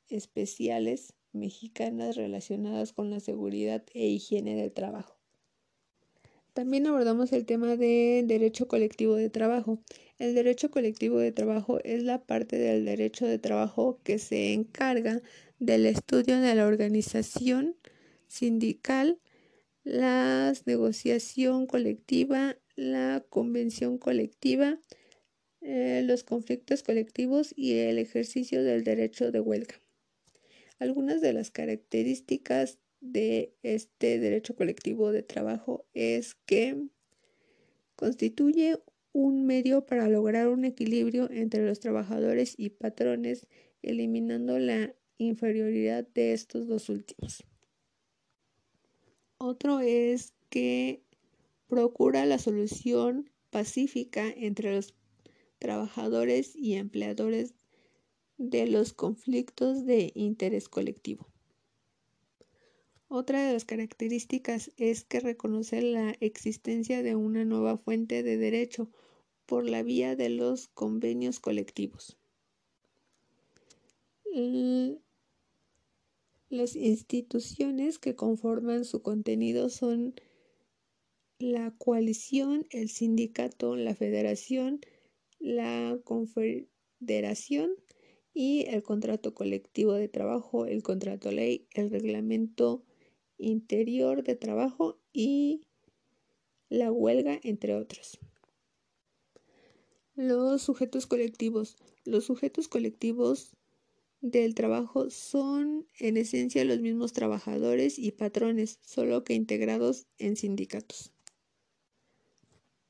especiales 0.09 1.14
mexicanas 1.33 2.16
relacionadas 2.16 2.92
con 2.92 3.11
la 3.11 3.20
seguridad 3.20 3.85
e 3.92 4.07
higiene 4.07 4.55
del 4.55 4.72
trabajo. 4.72 5.18
También 6.53 6.87
abordamos 6.87 7.33
el 7.33 7.46
tema 7.46 7.77
de 7.77 8.22
derecho 8.27 8.68
colectivo 8.68 9.14
de 9.14 9.31
trabajo. 9.31 9.83
El 10.18 10.35
derecho 10.35 10.70
colectivo 10.70 11.18
de 11.18 11.33
trabajo 11.33 11.79
es 11.83 12.03
la 12.03 12.22
parte 12.25 12.59
del 12.59 12.85
derecho 12.85 13.27
de 13.27 13.38
trabajo 13.38 14.01
que 14.05 14.18
se 14.18 14.53
encarga 14.53 15.22
del 15.59 15.87
estudio 15.87 16.40
de 16.40 16.55
la 16.55 16.66
organización 16.66 17.77
sindical, 18.29 19.18
la 19.83 20.53
negociación 20.66 21.66
colectiva, 21.66 22.57
la 22.77 23.25
convención 23.31 23.96
colectiva, 23.96 24.79
eh, 25.62 26.03
los 26.05 26.25
conflictos 26.25 26.83
colectivos 26.83 27.53
y 27.57 27.79
el 27.79 27.98
ejercicio 27.98 28.64
del 28.64 28.85
derecho 28.85 29.31
de 29.31 29.40
huelga. 29.40 29.77
Algunas 30.79 31.20
de 31.20 31.33
las 31.33 31.51
características 31.51 32.79
de 33.01 33.55
este 33.62 34.18
derecho 34.18 34.57
colectivo 34.57 35.12
de 35.12 35.22
trabajo 35.22 35.85
es 35.94 36.35
que 36.46 36.88
constituye 37.94 38.79
un 39.12 39.44
medio 39.44 39.87
para 39.87 40.09
lograr 40.09 40.48
un 40.48 40.64
equilibrio 40.64 41.31
entre 41.31 41.64
los 41.66 41.79
trabajadores 41.81 42.55
y 42.57 42.70
patrones, 42.70 43.46
eliminando 43.83 44.59
la 44.59 44.94
inferioridad 45.18 46.07
de 46.09 46.33
estos 46.33 46.66
dos 46.66 46.88
últimos. 46.88 47.44
Otro 49.38 49.81
es 49.81 50.35
que 50.48 51.03
procura 51.68 52.27
la 52.27 52.38
solución 52.38 53.31
pacífica 53.51 54.29
entre 54.29 54.75
los 54.75 54.94
trabajadores 55.62 56.57
y 56.57 56.75
empleadores 56.75 57.55
de 58.37 58.66
los 58.66 58.92
conflictos 58.92 59.87
de 59.87 60.11
interés 60.16 60.68
colectivo. 60.68 61.29
Otra 63.07 63.46
de 63.46 63.53
las 63.53 63.64
características 63.64 64.72
es 64.77 65.05
que 65.05 65.20
reconoce 65.20 65.81
la 65.81 66.16
existencia 66.18 67.05
de 67.05 67.14
una 67.14 67.44
nueva 67.44 67.79
fuente 67.79 68.25
de 68.25 68.38
derecho 68.38 68.90
por 69.46 69.70
la 69.70 69.85
vía 69.85 70.16
de 70.16 70.31
los 70.31 70.66
convenios 70.66 71.38
colectivos. 71.38 72.18
Las 76.48 76.75
instituciones 76.75 78.01
que 78.01 78.16
conforman 78.16 78.85
su 78.85 79.01
contenido 79.01 79.68
son 79.68 80.16
la 81.38 81.70
coalición, 81.79 82.66
el 82.70 82.88
sindicato, 82.88 83.77
la 83.77 83.94
federación, 83.94 84.81
la 85.42 85.98
confederación 86.05 87.72
y 88.33 88.64
el 88.68 88.83
contrato 88.83 89.35
colectivo 89.35 89.92
de 89.92 90.09
trabajo, 90.09 90.64
el 90.66 90.83
contrato 90.83 91.31
ley, 91.31 91.66
el 91.74 91.90
reglamento 91.90 92.85
interior 93.37 94.22
de 94.22 94.37
trabajo 94.37 94.98
y 95.12 95.66
la 96.68 96.90
huelga, 96.90 97.38
entre 97.42 97.74
otros. 97.74 98.18
Los 100.14 100.62
sujetos 100.62 101.07
colectivos. 101.07 101.76
Los 102.05 102.24
sujetos 102.24 102.68
colectivos 102.68 103.57
del 104.20 104.55
trabajo 104.55 105.11
son 105.11 105.87
en 105.98 106.16
esencia 106.16 106.64
los 106.64 106.81
mismos 106.81 107.12
trabajadores 107.12 107.98
y 107.98 108.12
patrones, 108.12 108.78
solo 108.81 109.24
que 109.24 109.35
integrados 109.35 110.07
en 110.18 110.37
sindicatos. 110.37 111.12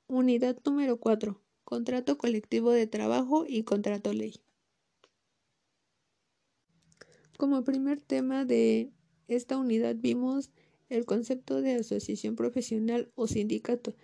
Unidad 0.07 0.59
número 0.65 1.01
4. 1.01 1.42
Contrato 1.73 2.19
colectivo 2.19 2.71
de 2.71 2.87
trabajo 2.87 3.47
y 3.49 3.63
contrato 3.63 4.13
ley. 4.13 4.35
Como 7.39 7.65
primer 7.65 7.99
tema 7.99 8.45
de 8.45 8.93
esta 9.27 9.57
unidad 9.57 9.97
vimos 9.99 10.51
el 10.91 11.07
concepto 11.07 11.63
de 11.63 11.77
asociación 11.77 12.37
profesional 12.37 13.11
o 13.15 13.27
sindicato. 13.27 13.95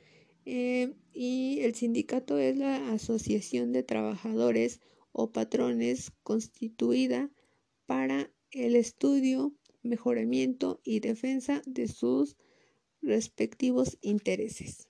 Eh, 0.46 0.94
y 1.12 1.60
el 1.60 1.74
sindicato 1.74 2.38
es 2.38 2.56
la 2.56 2.90
asociación 2.90 3.72
de 3.72 3.82
trabajadores 3.82 4.80
o 5.12 5.30
patrones 5.30 6.12
constituida 6.22 7.30
para 7.84 8.32
el 8.50 8.76
estudio, 8.76 9.52
mejoramiento 9.82 10.80
y 10.84 11.00
defensa 11.00 11.60
de 11.66 11.86
sus 11.86 12.38
respectivos 13.02 13.98
intereses. 14.00 14.87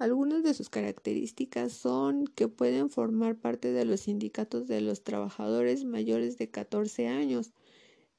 Algunas 0.00 0.42
de 0.42 0.54
sus 0.54 0.70
características 0.70 1.74
son 1.74 2.24
que 2.26 2.48
pueden 2.48 2.88
formar 2.88 3.38
parte 3.38 3.70
de 3.70 3.84
los 3.84 4.00
sindicatos 4.00 4.66
de 4.66 4.80
los 4.80 5.04
trabajadores 5.04 5.84
mayores 5.84 6.38
de 6.38 6.48
14 6.48 7.06
años. 7.06 7.52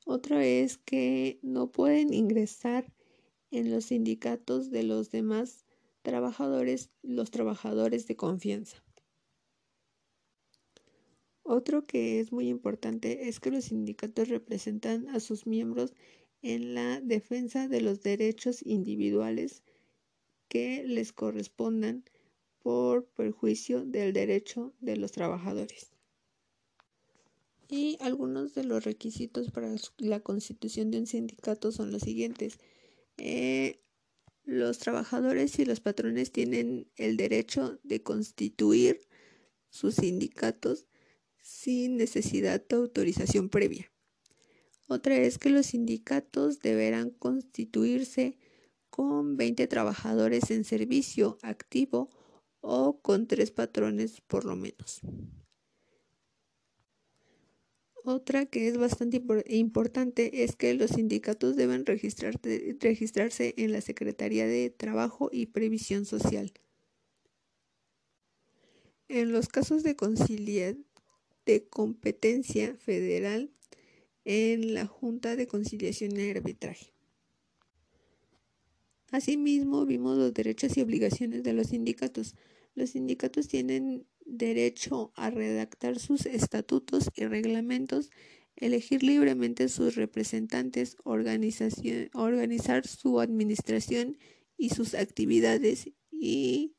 Otra 0.05 0.45
es 0.45 0.77
que 0.77 1.39
no 1.41 1.71
pueden 1.71 2.13
ingresar 2.13 2.93
en 3.49 3.71
los 3.71 3.85
sindicatos 3.85 4.69
de 4.69 4.83
los 4.83 5.09
demás 5.09 5.65
trabajadores, 6.03 6.91
los 7.01 7.31
trabajadores 7.31 8.05
de 8.05 8.15
confianza. 8.15 8.83
Otro 11.41 11.87
que 11.87 12.19
es 12.19 12.31
muy 12.31 12.47
importante 12.47 13.27
es 13.27 13.39
que 13.39 13.49
los 13.49 13.65
sindicatos 13.65 14.29
representan 14.29 15.09
a 15.09 15.19
sus 15.19 15.47
miembros 15.47 15.95
en 16.43 16.75
la 16.75 17.01
defensa 17.01 17.67
de 17.67 17.81
los 17.81 18.03
derechos 18.03 18.63
individuales 18.63 19.63
que 20.51 20.83
les 20.85 21.13
correspondan 21.13 22.03
por 22.59 23.05
perjuicio 23.05 23.85
del 23.85 24.11
derecho 24.11 24.73
de 24.81 24.97
los 24.97 25.13
trabajadores. 25.13 25.93
Y 27.69 27.97
algunos 28.01 28.53
de 28.53 28.65
los 28.65 28.83
requisitos 28.83 29.49
para 29.49 29.73
la 29.97 30.19
constitución 30.19 30.91
de 30.91 30.99
un 30.99 31.07
sindicato 31.07 31.71
son 31.71 31.93
los 31.93 32.01
siguientes. 32.01 32.59
Eh, 33.15 33.79
los 34.43 34.77
trabajadores 34.79 35.57
y 35.57 35.63
los 35.63 35.79
patrones 35.79 36.33
tienen 36.33 36.91
el 36.97 37.15
derecho 37.15 37.79
de 37.83 38.03
constituir 38.03 38.99
sus 39.69 39.95
sindicatos 39.95 40.85
sin 41.41 41.95
necesidad 41.95 42.61
de 42.67 42.75
autorización 42.75 43.47
previa. 43.47 43.89
Otra 44.89 45.15
es 45.15 45.37
que 45.37 45.49
los 45.49 45.67
sindicatos 45.67 46.59
deberán 46.59 47.11
constituirse 47.11 48.37
con 48.91 49.37
20 49.37 49.65
trabajadores 49.65 50.51
en 50.51 50.63
servicio 50.63 51.39
activo 51.41 52.09
o 52.59 53.01
con 53.01 53.25
tres 53.25 53.49
patrones 53.49 54.21
por 54.21 54.45
lo 54.45 54.55
menos. 54.55 55.01
Otra 58.03 58.45
que 58.45 58.67
es 58.67 58.77
bastante 58.77 59.23
importante 59.47 60.43
es 60.43 60.55
que 60.55 60.73
los 60.73 60.91
sindicatos 60.91 61.55
deben 61.55 61.85
registrarse 61.85 63.53
en 63.57 63.71
la 63.71 63.81
Secretaría 63.81 64.45
de 64.45 64.69
Trabajo 64.69 65.29
y 65.31 65.47
Previsión 65.47 66.05
Social. 66.05 66.51
En 69.07 69.31
los 69.31 69.49
casos 69.49 69.83
de 69.83 69.95
conciliación 69.95 70.85
de 71.45 71.67
competencia 71.67 72.75
federal, 72.75 73.51
en 74.25 74.73
la 74.73 74.85
Junta 74.85 75.35
de 75.35 75.47
Conciliación 75.47 76.19
y 76.19 76.29
Arbitraje. 76.29 76.93
Asimismo, 79.11 79.85
vimos 79.85 80.17
los 80.17 80.33
derechos 80.33 80.77
y 80.77 80.81
obligaciones 80.81 81.43
de 81.43 81.51
los 81.53 81.67
sindicatos. 81.67 82.35
Los 82.75 82.91
sindicatos 82.91 83.49
tienen 83.49 84.07
derecho 84.25 85.11
a 85.15 85.29
redactar 85.29 85.99
sus 85.99 86.25
estatutos 86.25 87.09
y 87.15 87.25
reglamentos, 87.25 88.09
elegir 88.55 89.03
libremente 89.03 89.67
sus 89.67 89.95
representantes, 89.95 90.95
organizar 91.03 92.87
su 92.87 93.19
administración 93.19 94.17
y 94.57 94.69
sus 94.69 94.93
actividades 94.93 95.89
y 96.09 96.73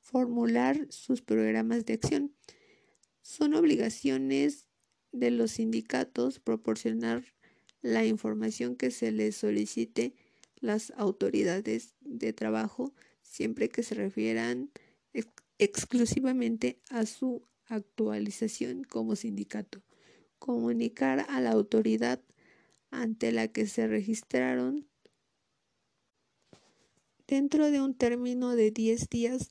formular 0.00 0.88
sus 0.90 1.22
programas 1.22 1.86
de 1.86 1.92
acción. 1.94 2.34
Son 3.22 3.54
obligaciones 3.54 4.66
de 5.12 5.30
los 5.30 5.52
sindicatos 5.52 6.40
proporcionar 6.40 7.24
la 7.80 8.04
información 8.04 8.74
que 8.74 8.90
se 8.90 9.12
les 9.12 9.36
solicite 9.36 10.14
las 10.60 10.92
autoridades 10.96 11.94
de 12.00 12.32
trabajo 12.32 12.92
siempre 13.22 13.68
que 13.68 13.82
se 13.82 13.94
refieran 13.94 14.70
exclusivamente 15.58 16.80
a 16.90 17.06
su 17.06 17.42
actualización 17.66 18.84
como 18.84 19.16
sindicato. 19.16 19.82
Comunicar 20.38 21.26
a 21.28 21.40
la 21.40 21.50
autoridad 21.50 22.20
ante 22.90 23.32
la 23.32 23.48
que 23.48 23.66
se 23.66 23.86
registraron 23.86 24.86
dentro 27.26 27.70
de 27.70 27.80
un 27.80 27.94
término 27.94 28.54
de 28.54 28.70
10 28.70 29.08
días 29.08 29.50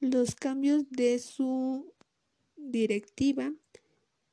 los 0.00 0.34
cambios 0.34 0.88
de 0.90 1.18
su 1.18 1.92
directiva 2.56 3.52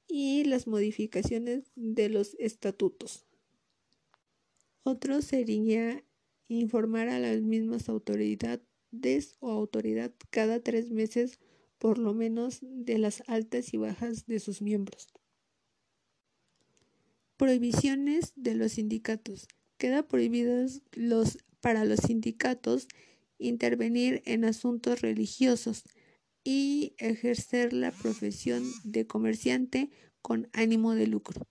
y 0.08 0.46
las 0.46 0.68
modificaciones 0.68 1.66
de 1.76 2.10
los 2.10 2.36
estatutos. 2.40 3.26
Otro 4.84 5.22
sería 5.22 6.02
informar 6.48 7.10
a 7.10 7.20
las 7.20 7.42
mismas 7.42 7.90
autoridades 7.90 9.38
o 9.40 9.52
autoridad 9.52 10.14
cada 10.30 10.60
tres 10.62 10.92
meses 10.92 11.40
por 11.78 11.98
lo 11.98 12.14
menos 12.14 12.60
de 12.62 12.98
las 12.98 13.24
altas 13.28 13.74
y 13.74 13.78
bajas 13.78 14.26
de 14.26 14.40
sus 14.40 14.62
miembros. 14.62 15.08
Prohibiciones 17.38 18.34
de 18.36 18.56
los 18.56 18.74
sindicatos. 18.74 19.48
Queda 19.78 20.08
prohibidos 20.08 20.82
los, 20.94 21.38
para 21.62 21.86
los 21.86 22.00
sindicatos 22.00 22.88
intervenir 23.38 24.24
en 24.26 24.46
asuntos 24.46 25.02
religiosos, 25.02 25.84
y 26.50 26.94
ejercer 26.98 27.74
la 27.74 27.92
profesión 27.92 28.64
de 28.86 29.06
comerciante 29.06 29.90
con 30.22 30.48
ánimo 30.54 30.96
de 30.96 31.06
lucro. 31.06 31.46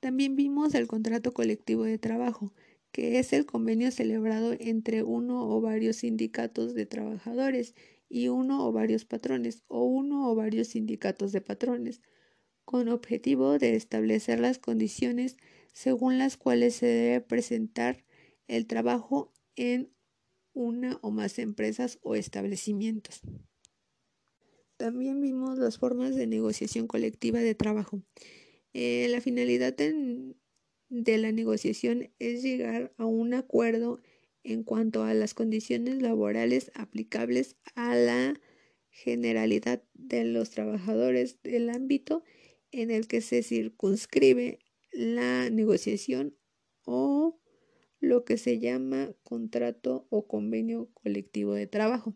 También 0.00 0.34
vimos 0.34 0.72
el 0.72 0.86
contrato 0.86 1.34
colectivo 1.34 1.84
de 1.84 1.98
trabajo, 1.98 2.54
que 2.92 3.18
es 3.18 3.32
el 3.32 3.46
convenio 3.46 3.90
celebrado 3.90 4.54
entre 4.58 5.02
uno 5.02 5.48
o 5.48 5.60
varios 5.60 5.96
sindicatos 5.96 6.74
de 6.74 6.86
trabajadores 6.86 7.74
y 8.08 8.28
uno 8.28 8.66
o 8.66 8.72
varios 8.72 9.04
patrones 9.04 9.62
o 9.68 9.84
uno 9.84 10.30
o 10.30 10.34
varios 10.34 10.68
sindicatos 10.68 11.32
de 11.32 11.40
patrones, 11.40 12.00
con 12.64 12.88
objetivo 12.88 13.58
de 13.58 13.76
establecer 13.76 14.40
las 14.40 14.58
condiciones 14.58 15.36
según 15.72 16.18
las 16.18 16.36
cuales 16.36 16.74
se 16.74 16.86
debe 16.86 17.20
presentar 17.20 18.04
el 18.46 18.66
trabajo 18.66 19.32
en 19.56 19.92
una 20.54 20.98
o 21.02 21.10
más 21.10 21.38
empresas 21.38 21.98
o 22.02 22.14
establecimientos. 22.14 23.20
También 24.76 25.20
vimos 25.20 25.58
las 25.58 25.78
formas 25.78 26.14
de 26.14 26.26
negociación 26.26 26.86
colectiva 26.86 27.40
de 27.40 27.54
trabajo. 27.54 28.02
Eh, 28.72 29.08
la 29.10 29.20
finalidad 29.20 29.74
de 30.88 31.18
la 31.18 31.32
negociación 31.32 32.10
es 32.18 32.42
llegar 32.42 32.92
a 32.96 33.04
un 33.04 33.34
acuerdo 33.34 34.00
en 34.42 34.62
cuanto 34.62 35.02
a 35.02 35.14
las 35.14 35.34
condiciones 35.34 36.00
laborales 36.00 36.70
aplicables 36.74 37.56
a 37.74 37.94
la 37.94 38.40
generalidad 38.90 39.82
de 39.94 40.24
los 40.24 40.50
trabajadores 40.50 41.42
del 41.42 41.70
ámbito 41.70 42.24
en 42.72 42.90
el 42.90 43.06
que 43.06 43.20
se 43.20 43.42
circunscribe 43.42 44.58
la 44.90 45.50
negociación 45.50 46.36
o 46.84 47.40
lo 48.00 48.24
que 48.24 48.38
se 48.38 48.58
llama 48.58 49.14
contrato 49.22 50.06
o 50.10 50.26
convenio 50.26 50.90
colectivo 50.94 51.54
de 51.54 51.66
trabajo. 51.66 52.14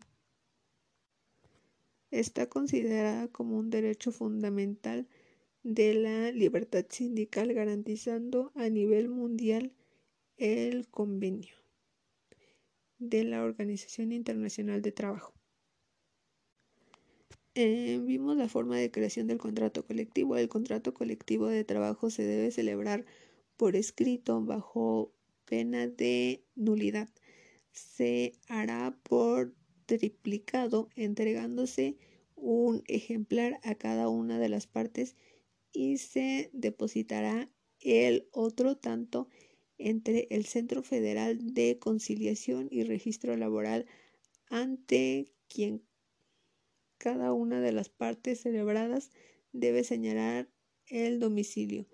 Está 2.09 2.47
considerada 2.47 3.27
como 3.27 3.57
un 3.57 3.69
derecho 3.69 4.11
fundamental 4.11 5.07
de 5.63 5.93
la 5.93 6.31
libertad 6.31 6.85
sindical 6.89 7.53
garantizando 7.53 8.51
a 8.55 8.69
nivel 8.69 9.09
mundial 9.09 9.73
el 10.37 10.87
convenio 10.89 11.55
de 12.99 13.23
la 13.23 13.43
Organización 13.43 14.11
Internacional 14.11 14.81
de 14.81 14.91
Trabajo. 14.91 15.33
Eh, 17.55 18.01
vimos 18.03 18.35
la 18.35 18.49
forma 18.49 18.77
de 18.77 18.91
creación 18.91 19.27
del 19.27 19.37
contrato 19.37 19.85
colectivo. 19.85 20.37
El 20.37 20.49
contrato 20.49 20.93
colectivo 20.93 21.47
de 21.47 21.63
trabajo 21.63 22.09
se 22.09 22.23
debe 22.23 22.51
celebrar 22.51 23.05
por 23.57 23.75
escrito 23.75 24.41
bajo 24.43 25.13
pena 25.45 25.87
de 25.87 26.43
nulidad. 26.55 27.09
Se 27.71 28.33
hará 28.47 28.97
por 29.03 29.53
triplicado 29.85 30.89
entregándose 30.95 31.97
un 32.35 32.83
ejemplar 32.87 33.59
a 33.63 33.75
cada 33.75 34.09
una 34.09 34.39
de 34.39 34.49
las 34.49 34.65
partes 34.67 35.15
y 35.73 35.97
se 35.97 36.49
depositará 36.53 37.49
el 37.79 38.29
otro 38.31 38.77
tanto 38.77 39.27
entre 39.77 40.27
el 40.29 40.45
Centro 40.45 40.83
Federal 40.83 41.53
de 41.53 41.79
Conciliación 41.79 42.69
y 42.71 42.83
Registro 42.83 43.35
Laboral 43.35 43.85
ante 44.49 45.33
quien 45.49 45.83
cada 46.97 47.33
una 47.33 47.59
de 47.59 47.73
las 47.73 47.89
partes 47.89 48.39
celebradas 48.41 49.11
debe 49.51 49.83
señalar 49.83 50.47
el 50.87 51.19
domicilio. 51.19 51.85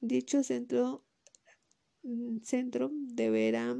Dicho 0.00 0.42
centro 0.42 1.04
centro 2.42 2.90
deberá 2.92 3.76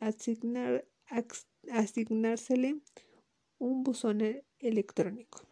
asignar, 0.00 0.84
asignársele 1.70 2.80
un 3.58 3.84
buzón 3.84 4.20
e-, 4.22 4.44
electrónico. 4.58 5.49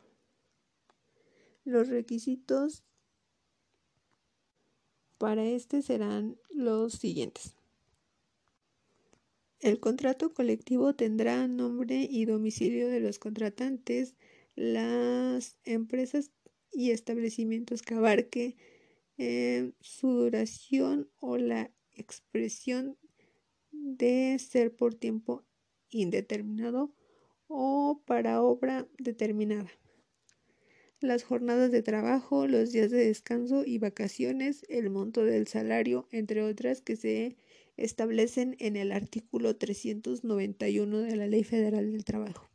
Los 1.69 1.89
requisitos 1.89 2.83
para 5.19 5.45
este 5.45 5.83
serán 5.83 6.39
los 6.49 6.95
siguientes. 6.95 7.57
El 9.61 9.79
contrato 9.79 10.33
colectivo 10.33 10.95
tendrá 10.95 11.47
nombre 11.47 12.09
y 12.11 12.25
domicilio 12.25 12.89
de 12.89 13.01
los 13.01 13.19
contratantes, 13.19 14.15
las 14.55 15.59
empresas 15.65 16.31
y 16.73 16.93
establecimientos 16.93 17.83
que 17.83 17.97
abarque 17.97 18.57
eh, 19.19 19.73
su 19.83 20.09
duración 20.09 21.11
o 21.21 21.37
la 21.37 21.71
expresión 21.93 22.97
de 23.73 24.39
ser 24.39 24.75
por 24.75 24.95
tiempo 24.95 25.45
indeterminado 25.91 26.95
o 27.47 28.01
para 28.07 28.41
obra 28.41 28.89
determinada. 28.97 29.71
Las 31.01 31.23
jornadas 31.23 31.71
de 31.71 31.83
trabajo, 31.83 32.49
los 32.49 32.73
días 32.73 32.91
de 32.91 33.07
descanso 33.07 33.63
y 33.65 33.79
vacaciones, 33.79 34.65
el 34.69 34.91
monto 34.91 35.25
del 35.25 35.47
salario, 35.47 36.09
entre 36.11 36.43
otras 36.43 36.81
que 36.81 36.97
se 36.97 37.37
establecen 37.77 38.57
en 38.59 38.77
el 38.77 38.91
artículo 38.91 39.55
391 39.55 40.99
de 40.99 41.15
la 41.15 41.29
Ley 41.29 41.45
Federal 41.45 41.93
del 41.93 42.05
Trabajo. 42.05 42.49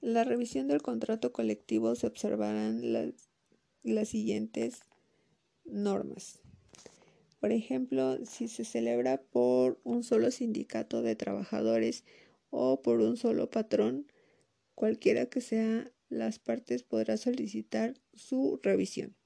La 0.00 0.22
revisión 0.22 0.68
del 0.68 0.82
contrato 0.82 1.32
colectivo 1.32 1.96
se 1.96 2.06
observarán 2.06 2.92
las, 2.92 3.28
las 3.82 4.08
siguientes 4.08 4.82
normas. 5.64 6.38
Por 7.40 7.50
ejemplo, 7.50 8.24
si 8.24 8.46
se 8.46 8.64
celebra 8.64 9.20
por 9.20 9.80
un 9.82 10.04
solo 10.04 10.30
sindicato 10.30 11.02
de 11.02 11.16
trabajadores 11.16 12.04
o 12.50 12.82
por 12.82 13.00
un 13.00 13.16
solo 13.16 13.50
patrón, 13.50 14.06
cualquiera 14.78 15.26
que 15.26 15.40
sea 15.40 15.90
las 16.08 16.38
partes 16.38 16.84
podrá 16.84 17.16
solicitar 17.16 17.94
su 18.14 18.60
revisión. 18.62 19.16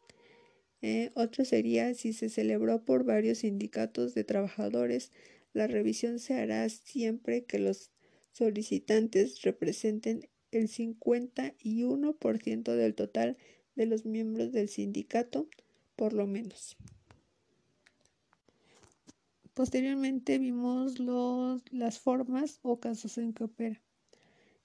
Eh, 0.81 1.11
otro 1.15 1.45
sería 1.45 1.93
si 1.93 2.15
se 2.15 2.31
celebró 2.31 2.87
por 2.87 3.05
varios 3.05 3.41
sindicatos 3.41 4.15
de 4.15 4.25
trabajadores, 4.25 5.13
la 5.53 5.67
revisión 5.67 6.21
se 6.21 6.33
hará 6.33 6.67
siempre 6.71 7.45
que 7.45 7.59
los 7.59 7.91
solicitantes 8.31 9.43
representen 9.43 10.27
el 10.53 10.69
51% 10.69 12.75
del 12.75 12.95
total 12.95 13.37
de 13.75 13.85
los 13.85 14.07
miembros 14.07 14.53
del 14.53 14.71
sindicato, 14.71 15.51
por 15.97 16.15
lo 16.15 16.27
menos. 16.27 16.79
Posteriormente 19.53 20.39
vimos 20.39 20.99
los, 20.99 21.63
las 21.71 21.99
formas 21.99 22.59
o 22.63 22.81
casos 22.81 23.19
en 23.19 23.35
que 23.35 23.45
opera. 23.45 23.83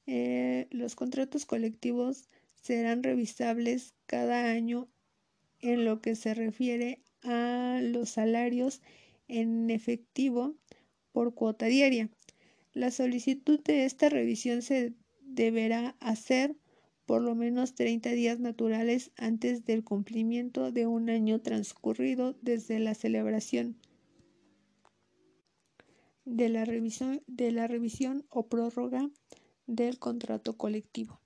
Eh, 0.07 0.67
los 0.71 0.95
contratos 0.95 1.45
colectivos 1.45 2.29
serán 2.61 3.03
revisables 3.03 3.93
cada 4.05 4.49
año 4.49 4.87
en 5.59 5.85
lo 5.85 6.01
que 6.01 6.15
se 6.15 6.33
refiere 6.33 7.01
a 7.23 7.79
los 7.83 8.09
salarios 8.09 8.81
en 9.27 9.69
efectivo 9.69 10.55
por 11.11 11.33
cuota 11.33 11.65
diaria. 11.65 12.09
La 12.73 12.91
solicitud 12.91 13.59
de 13.63 13.85
esta 13.85 14.09
revisión 14.09 14.61
se 14.61 14.93
deberá 15.21 15.95
hacer 15.99 16.55
por 17.05 17.21
lo 17.21 17.35
menos 17.35 17.75
30 17.75 18.11
días 18.11 18.39
naturales 18.39 19.11
antes 19.17 19.65
del 19.65 19.83
cumplimiento 19.83 20.71
de 20.71 20.87
un 20.87 21.09
año 21.09 21.41
transcurrido 21.41 22.35
desde 22.41 22.79
la 22.79 22.93
celebración 22.95 23.77
de 26.25 26.49
la 26.49 26.65
revisión, 26.65 27.23
de 27.27 27.51
la 27.51 27.67
revisión 27.67 28.25
o 28.29 28.47
prórroga 28.47 29.09
del 29.67 29.99
contrato 29.99 30.57
colectivo. 30.57 31.21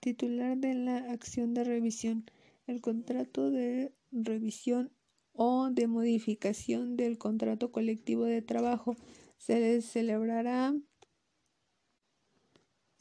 Titular 0.00 0.56
de 0.56 0.74
la 0.74 0.98
acción 1.10 1.54
de 1.54 1.64
revisión. 1.64 2.30
El 2.66 2.80
contrato 2.80 3.50
de 3.50 3.92
revisión 4.12 4.92
o 5.32 5.70
de 5.70 5.86
modificación 5.86 6.96
del 6.96 7.18
contrato 7.18 7.72
colectivo 7.72 8.24
de 8.24 8.42
trabajo 8.42 8.96
se 9.38 9.82
celebrará 9.82 10.74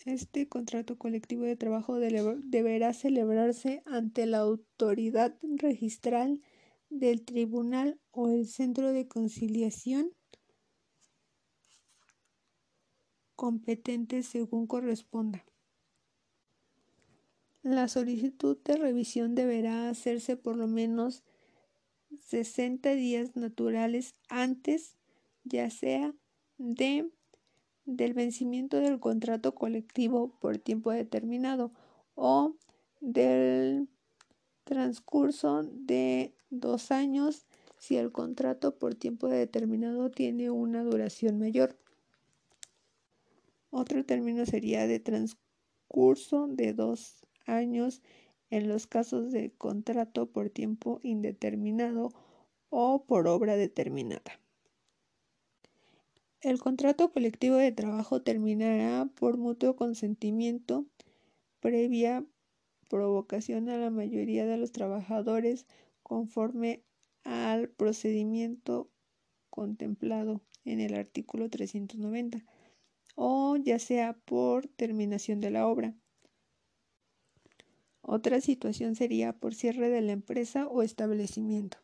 este 0.08 0.48
contrato 0.48 0.98
colectivo 0.98 1.44
de 1.44 1.58
trabajo 1.58 2.00
deberá 2.00 2.94
celebrarse 2.94 3.84
ante 3.86 4.26
la 4.26 4.38
autoridad 4.38 5.38
registral 5.42 6.42
del 6.90 7.26
tribunal 7.26 8.00
o 8.12 8.30
el 8.30 8.48
centro 8.48 8.94
de 8.94 9.08
conciliación 9.10 10.14
competente 13.38 14.24
según 14.24 14.68
corresponda. 14.68 15.46
La 17.64 17.88
solicitud 17.88 18.58
de 18.66 18.76
revisión 18.76 19.36
deberá 19.36 19.90
hacerse 19.90 20.36
por 20.36 20.58
lo 20.58 20.68
menos 20.68 21.24
60 22.26 22.94
días 22.96 23.36
naturales 23.38 24.16
antes, 24.28 24.98
ya 25.46 25.70
sea 25.70 26.14
de 26.58 27.10
del 27.86 28.14
vencimiento 28.14 28.78
del 28.78 29.00
contrato 29.00 29.56
colectivo 29.56 30.38
por 30.42 30.58
tiempo 30.58 30.92
determinado 30.92 31.72
o 32.16 32.56
del 33.00 33.88
transcurso 34.66 35.64
de 35.64 36.36
dos 36.50 36.92
años 36.92 37.46
si 37.78 37.96
el 37.96 38.12
contrato 38.12 38.78
por 38.78 38.96
tiempo 38.96 39.30
determinado 39.30 40.12
tiene 40.12 40.50
una 40.50 40.84
duración 40.84 41.40
mayor. 41.40 41.78
Otro 43.70 44.06
término 44.06 44.46
sería 44.46 44.88
de 44.88 45.00
transcurso 45.00 46.48
de 46.48 46.74
dos 46.74 47.26
años 47.46 48.02
en 48.50 48.68
los 48.70 48.88
casos 48.88 49.32
de 49.32 49.52
contrato 49.52 50.28
por 50.32 50.50
tiempo 50.50 51.00
indeterminado 51.04 52.10
o 52.70 53.04
por 53.06 53.28
obra 53.28 53.56
determinada. 53.56 54.40
El 56.42 56.60
contrato 56.60 57.12
colectivo 57.12 57.56
de 57.56 57.72
trabajo 57.72 58.22
terminará 58.22 59.10
por 59.16 59.38
mutuo 59.38 59.76
consentimiento 59.76 60.86
previa 61.60 62.26
provocación 62.90 63.70
a 63.70 63.78
la 63.78 63.90
mayoría 63.90 64.46
de 64.46 64.58
los 64.58 64.72
trabajadores 64.72 65.66
conforme 66.04 66.84
al 67.24 67.70
procedimiento 67.70 68.90
contemplado 69.50 70.42
en 70.64 70.80
el 70.80 70.94
artículo 70.94 71.50
390 71.50 72.46
o 73.20 73.58
ya 73.58 73.80
sea 73.80 74.14
por 74.14 74.68
terminación 74.68 75.42
de 75.42 75.50
la 75.50 75.68
obra. 75.68 75.96
Otra 78.02 78.40
situación 78.42 78.96
sería 78.96 79.34
por 79.34 79.56
cierre 79.56 79.90
de 79.90 80.02
la 80.02 80.12
empresa 80.12 80.68
o 80.68 80.84
establecimiento. 80.84 81.80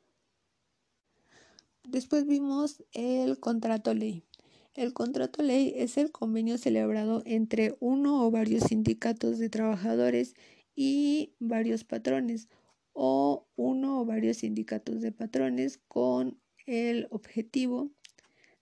Después 1.83 2.27
vimos 2.27 2.83
el 2.93 3.39
contrato 3.39 3.95
ley. 3.95 4.23
El 4.75 4.93
contrato 4.93 5.41
ley 5.41 5.73
es 5.75 5.97
el 5.97 6.11
convenio 6.11 6.59
celebrado 6.59 7.23
entre 7.25 7.75
uno 7.79 8.25
o 8.25 8.31
varios 8.31 8.65
sindicatos 8.65 9.39
de 9.39 9.49
trabajadores 9.49 10.35
y 10.75 11.33
varios 11.39 11.83
patrones 11.83 12.47
o 12.93 13.47
uno 13.55 13.99
o 13.99 14.05
varios 14.05 14.37
sindicatos 14.37 15.01
de 15.01 15.11
patrones 15.11 15.79
con 15.87 16.39
el 16.67 17.07
objetivo 17.09 17.91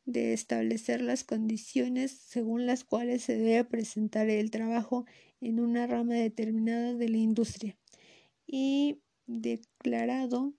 de 0.05 0.33
establecer 0.33 1.01
las 1.01 1.23
condiciones 1.23 2.11
según 2.11 2.65
las 2.65 2.83
cuales 2.83 3.23
se 3.23 3.37
debe 3.37 3.63
presentar 3.63 4.29
el 4.29 4.51
trabajo 4.51 5.05
en 5.39 5.59
una 5.59 5.87
rama 5.87 6.15
determinada 6.15 6.93
de 6.93 7.09
la 7.09 7.17
industria 7.17 7.77
y 8.45 9.01
declarado 9.27 10.53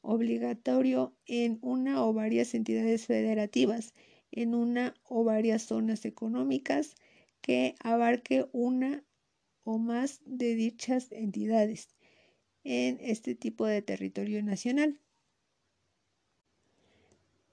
obligatorio 0.00 1.16
en 1.26 1.58
una 1.62 2.04
o 2.04 2.12
varias 2.12 2.54
entidades 2.54 3.06
federativas, 3.06 3.94
en 4.30 4.54
una 4.54 4.94
o 5.04 5.24
varias 5.24 5.62
zonas 5.62 6.04
económicas 6.04 6.96
que 7.40 7.74
abarque 7.80 8.46
una 8.52 9.04
o 9.64 9.78
más 9.78 10.20
de 10.24 10.54
dichas 10.54 11.12
entidades 11.12 11.88
en 12.64 12.98
este 13.00 13.34
tipo 13.34 13.66
de 13.66 13.82
territorio 13.82 14.42
nacional. 14.42 15.00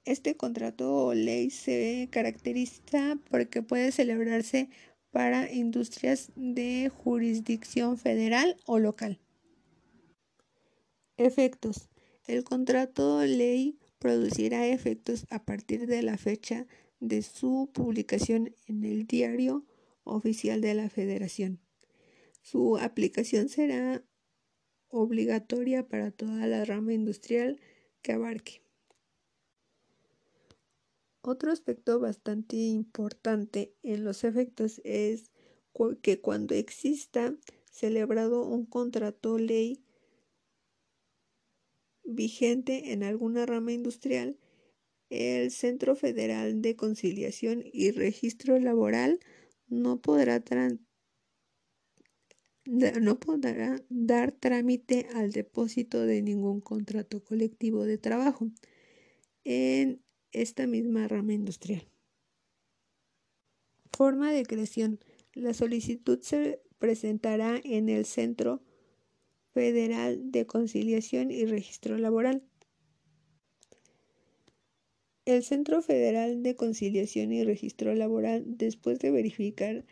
Este 0.09 0.35
contrato 0.35 1.05
o 1.05 1.13
ley 1.13 1.51
se 1.51 2.07
caracteriza 2.09 3.19
porque 3.29 3.61
puede 3.61 3.91
celebrarse 3.91 4.67
para 5.11 5.53
industrias 5.53 6.31
de 6.35 6.89
jurisdicción 6.89 7.95
federal 7.95 8.57
o 8.65 8.79
local. 8.79 9.19
Efectos. 11.15 11.89
El 12.25 12.43
contrato 12.43 13.17
o 13.17 13.23
ley 13.23 13.77
producirá 13.99 14.65
efectos 14.65 15.27
a 15.29 15.45
partir 15.45 15.85
de 15.85 16.01
la 16.01 16.17
fecha 16.17 16.65
de 16.99 17.21
su 17.21 17.69
publicación 17.71 18.55
en 18.65 18.85
el 18.85 19.05
diario 19.05 19.63
oficial 20.05 20.59
de 20.59 20.73
la 20.73 20.89
Federación. 20.89 21.59
Su 22.41 22.77
aplicación 22.77 23.47
será 23.47 24.03
obligatoria 24.87 25.87
para 25.87 26.09
toda 26.09 26.47
la 26.47 26.65
rama 26.65 26.93
industrial 26.93 27.59
que 28.01 28.13
abarque. 28.13 28.63
Otro 31.29 31.51
aspecto 31.51 31.99
bastante 31.99 32.55
importante 32.55 33.75
en 33.83 34.03
los 34.03 34.23
efectos 34.23 34.81
es 34.83 35.31
que 36.01 36.19
cuando 36.19 36.55
exista 36.55 37.37
celebrado 37.69 38.47
un 38.47 38.65
contrato 38.65 39.37
ley 39.37 39.85
vigente 42.03 42.93
en 42.93 43.03
alguna 43.03 43.45
rama 43.45 43.73
industrial, 43.73 44.39
el 45.11 45.51
Centro 45.51 45.95
Federal 45.95 46.63
de 46.63 46.75
Conciliación 46.75 47.63
y 47.63 47.91
Registro 47.91 48.57
Laboral 48.57 49.19
no 49.67 50.01
podrá 50.01 50.43
no 52.65 53.19
podrá 53.19 53.79
dar 53.89 54.31
trámite 54.31 55.05
al 55.13 55.31
depósito 55.31 56.07
de 56.07 56.23
ningún 56.23 56.59
contrato 56.59 57.23
colectivo 57.23 57.85
de 57.85 57.99
trabajo. 57.99 58.49
En 59.43 60.01
esta 60.31 60.67
misma 60.67 61.07
rama 61.07 61.33
industrial. 61.33 61.87
Forma 63.91 64.31
de 64.31 64.43
creación. 64.43 64.99
La 65.33 65.53
solicitud 65.53 66.19
se 66.21 66.61
presentará 66.77 67.59
en 67.63 67.89
el 67.89 68.05
Centro 68.05 68.61
Federal 69.53 70.31
de 70.31 70.45
Conciliación 70.45 71.31
y 71.31 71.45
Registro 71.45 71.97
Laboral. 71.97 72.43
El 75.25 75.43
Centro 75.43 75.81
Federal 75.81 76.41
de 76.41 76.55
Conciliación 76.55 77.31
y 77.33 77.43
Registro 77.43 77.93
Laboral, 77.93 78.43
después 78.45 78.99
de 78.99 79.11
verificar 79.11 79.85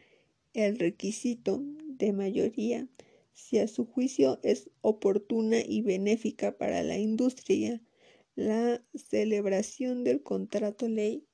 el 0.54 0.80
requisito 0.80 1.64
de 1.86 2.14
mayoría, 2.14 2.88
si 3.34 3.60
a 3.60 3.68
su 3.68 3.86
juicio 3.86 4.40
es 4.42 4.72
oportuna 4.82 5.60
y 5.60 5.82
benéfica 5.84 6.58
para 6.58 6.82
la 6.82 6.98
industria 6.98 7.82
la 8.38 8.84
celebración 8.94 10.04
del 10.04 10.22
contrato 10.22 10.88
ley, 10.88 11.28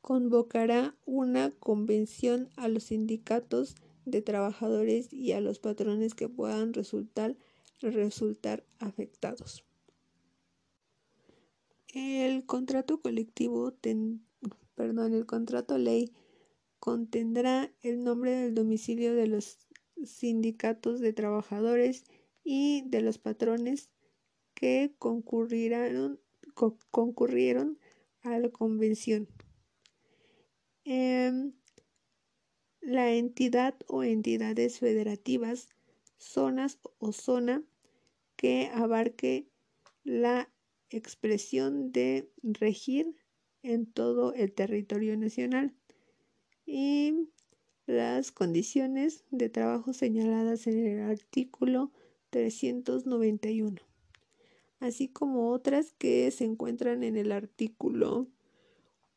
convocará 0.00 0.96
una 1.06 1.52
convención 1.52 2.50
a 2.56 2.66
los 2.66 2.82
sindicatos 2.84 3.76
de 4.04 4.22
trabajadores 4.22 5.12
y 5.12 5.30
a 5.30 5.40
los 5.40 5.60
patrones 5.60 6.14
que 6.14 6.28
puedan 6.28 6.74
resultar, 6.74 7.36
afectados. 8.80 9.64
El 11.94 12.44
contrato 12.44 13.00
colectivo, 13.00 13.72
perdón, 14.74 15.14
el 15.14 15.26
contrato 15.26 15.78
ley 15.78 16.12
contendrá 16.80 17.72
el 17.82 18.02
nombre 18.02 18.32
del 18.32 18.56
domicilio 18.56 19.14
de 19.14 19.28
los 19.28 19.58
sindicatos 20.04 20.98
de 20.98 21.12
trabajadores 21.12 22.02
y 22.42 22.82
de 22.88 23.00
los 23.00 23.18
patrones 23.18 23.92
que 24.62 24.94
concurrieron, 25.00 26.20
a 28.22 28.38
la 28.38 28.48
convención. 28.50 29.26
Em, 30.84 31.52
la 32.80 33.12
entidad 33.12 33.74
o 33.88 34.04
entidades 34.04 34.78
federativas, 34.78 35.68
zonas 36.16 36.78
o 36.98 37.10
zona 37.10 37.64
que 38.36 38.70
abarque 38.72 39.48
la 40.04 40.48
expresión 40.90 41.90
de 41.90 42.30
regir 42.44 43.16
en 43.64 43.86
todo 43.86 44.32
el 44.32 44.52
territorio 44.52 45.16
nacional 45.16 45.74
y 46.66 47.28
las 47.86 48.30
condiciones 48.30 49.24
de 49.32 49.48
trabajo 49.48 49.92
señaladas 49.92 50.68
en 50.68 50.86
el 50.86 51.00
artículo 51.00 51.90
391, 52.30 53.82
así 54.82 55.06
como 55.06 55.50
otras 55.50 55.92
que 55.92 56.30
se 56.32 56.44
encuentran 56.44 57.04
en 57.04 57.16
el 57.16 57.30
artículo 57.30 58.26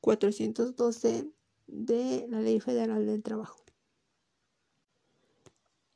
412 0.01 1.25
de 1.65 2.28
la 2.30 2.39
Ley 2.39 2.60
Federal 2.60 3.08
del 3.08 3.23
Trabajo. 3.23 3.63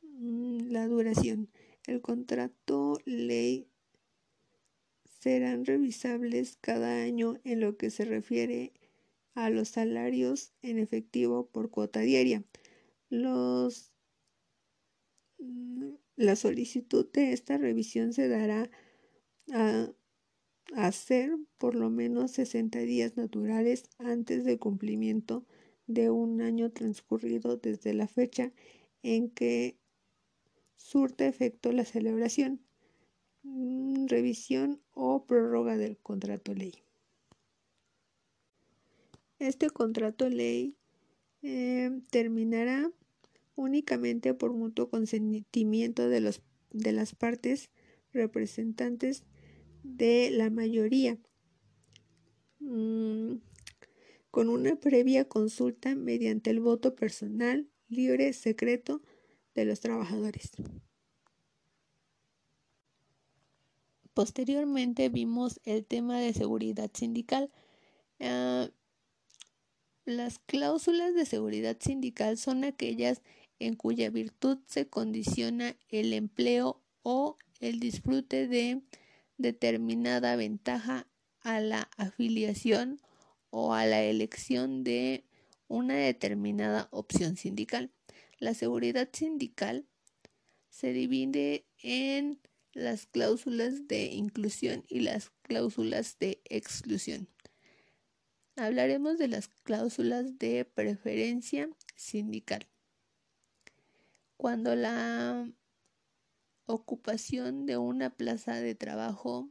Mm, 0.02 0.72
la 0.72 0.88
duración. 0.88 1.50
El 1.86 2.02
contrato 2.02 3.00
ley 3.06 3.68
serán 5.20 5.66
revisables 5.66 6.58
cada 6.60 7.04
año 7.04 7.40
en 7.44 7.60
lo 7.60 7.78
que 7.78 7.92
se 7.92 8.06
refiere 8.06 8.74
a 9.36 9.52
los 9.52 9.70
salarios 9.70 10.52
en 10.64 10.80
efectivo 10.80 11.46
por 11.46 11.70
cuota 11.70 12.00
diaria. 12.00 12.44
Los, 13.10 13.92
mm, 15.38 15.92
la 16.16 16.36
solicitud 16.36 17.08
de 17.14 17.34
esta 17.34 17.60
revisión 17.60 18.14
se 18.14 18.28
dará 18.28 18.72
a 19.54 19.92
hacer 20.76 21.36
por 21.58 21.76
lo 21.76 21.90
menos 21.90 22.32
60 22.32 22.80
días 22.80 23.18
naturales 23.18 23.90
antes 23.98 24.46
del 24.46 24.60
cumplimiento 24.60 25.46
de 25.88 26.10
un 26.10 26.42
año 26.42 26.72
transcurrido 26.72 27.58
desde 27.58 27.94
la 27.94 28.08
fecha 28.08 28.52
en 29.02 29.30
que 29.30 29.78
surta 30.76 31.28
efecto 31.28 31.72
la 31.72 31.86
celebración, 31.86 32.62
mm, 33.44 34.08
revisión 34.08 34.82
o 34.94 35.26
prórroga 35.26 35.78
del 35.78 35.98
contrato 35.98 36.54
ley. 36.54 36.74
Este 39.40 39.70
contrato 39.70 40.30
ley 40.30 40.76
eh, 41.42 42.02
terminará 42.12 42.92
únicamente 43.56 44.34
por 44.34 44.54
mutuo 44.54 44.90
consentimiento 44.90 46.10
de, 46.10 46.22
los, 46.22 46.42
de 46.72 46.92
las 46.92 47.16
partes 47.16 47.70
representantes 48.14 49.24
de 49.84 50.30
la 50.32 50.50
mayoría, 50.50 51.18
mm, 52.60 53.36
con 54.32 54.50
una 54.50 54.76
previa 54.76 55.28
consulta 55.28 55.96
mediante 55.96 56.50
el 56.50 56.60
voto 56.60 56.96
personal, 56.96 57.68
libre, 57.88 58.34
secreto 58.34 59.02
de 59.56 59.66
los 59.66 59.80
trabajadores. 59.80 60.52
Posteriormente 64.14 65.10
vimos 65.10 65.60
el 65.64 65.86
tema 65.86 66.20
de 66.20 66.34
seguridad 66.34 66.92
sindical. 66.94 67.52
Ah, 68.20 68.70
las 70.06 70.40
cláusulas 70.40 71.14
de 71.14 71.26
seguridad 71.26 71.78
sindical 71.80 72.38
son 72.38 72.64
aquellas 72.64 73.22
en 73.60 73.76
cuya 73.76 74.10
virtud 74.10 74.58
se 74.66 74.88
condiciona 74.88 75.78
el 75.90 76.14
empleo 76.14 76.82
o 77.04 77.38
el 77.60 77.80
disfrute 77.80 78.48
de 78.48 78.82
determinada 79.40 80.36
ventaja 80.36 81.08
a 81.42 81.60
la 81.60 81.90
afiliación 81.98 83.02
o 83.50 83.74
a 83.74 83.86
la 83.86 84.04
elección 84.04 84.84
de 84.84 85.24
una 85.68 85.96
determinada 85.96 86.88
opción 86.92 87.38
sindical. 87.38 87.92
La 88.38 88.54
seguridad 88.54 89.10
sindical 89.12 89.88
se 90.70 90.94
divide 90.94 91.66
en 91.82 92.40
las 92.74 93.08
cláusulas 93.08 93.88
de 93.88 94.06
inclusión 94.06 94.86
y 94.88 95.00
las 95.00 95.32
cláusulas 95.42 96.20
de 96.20 96.42
exclusión. 96.46 97.28
Hablaremos 98.56 99.18
de 99.18 99.30
las 99.30 99.48
cláusulas 99.48 100.38
de 100.38 100.66
preferencia 100.66 101.70
sindical. 101.96 102.68
Cuando 104.38 104.76
la 104.76 105.50
ocupación 106.70 107.66
de 107.66 107.78
una 107.78 108.12
plaza 108.12 108.54
de 108.62 108.76
trabajo 108.76 109.50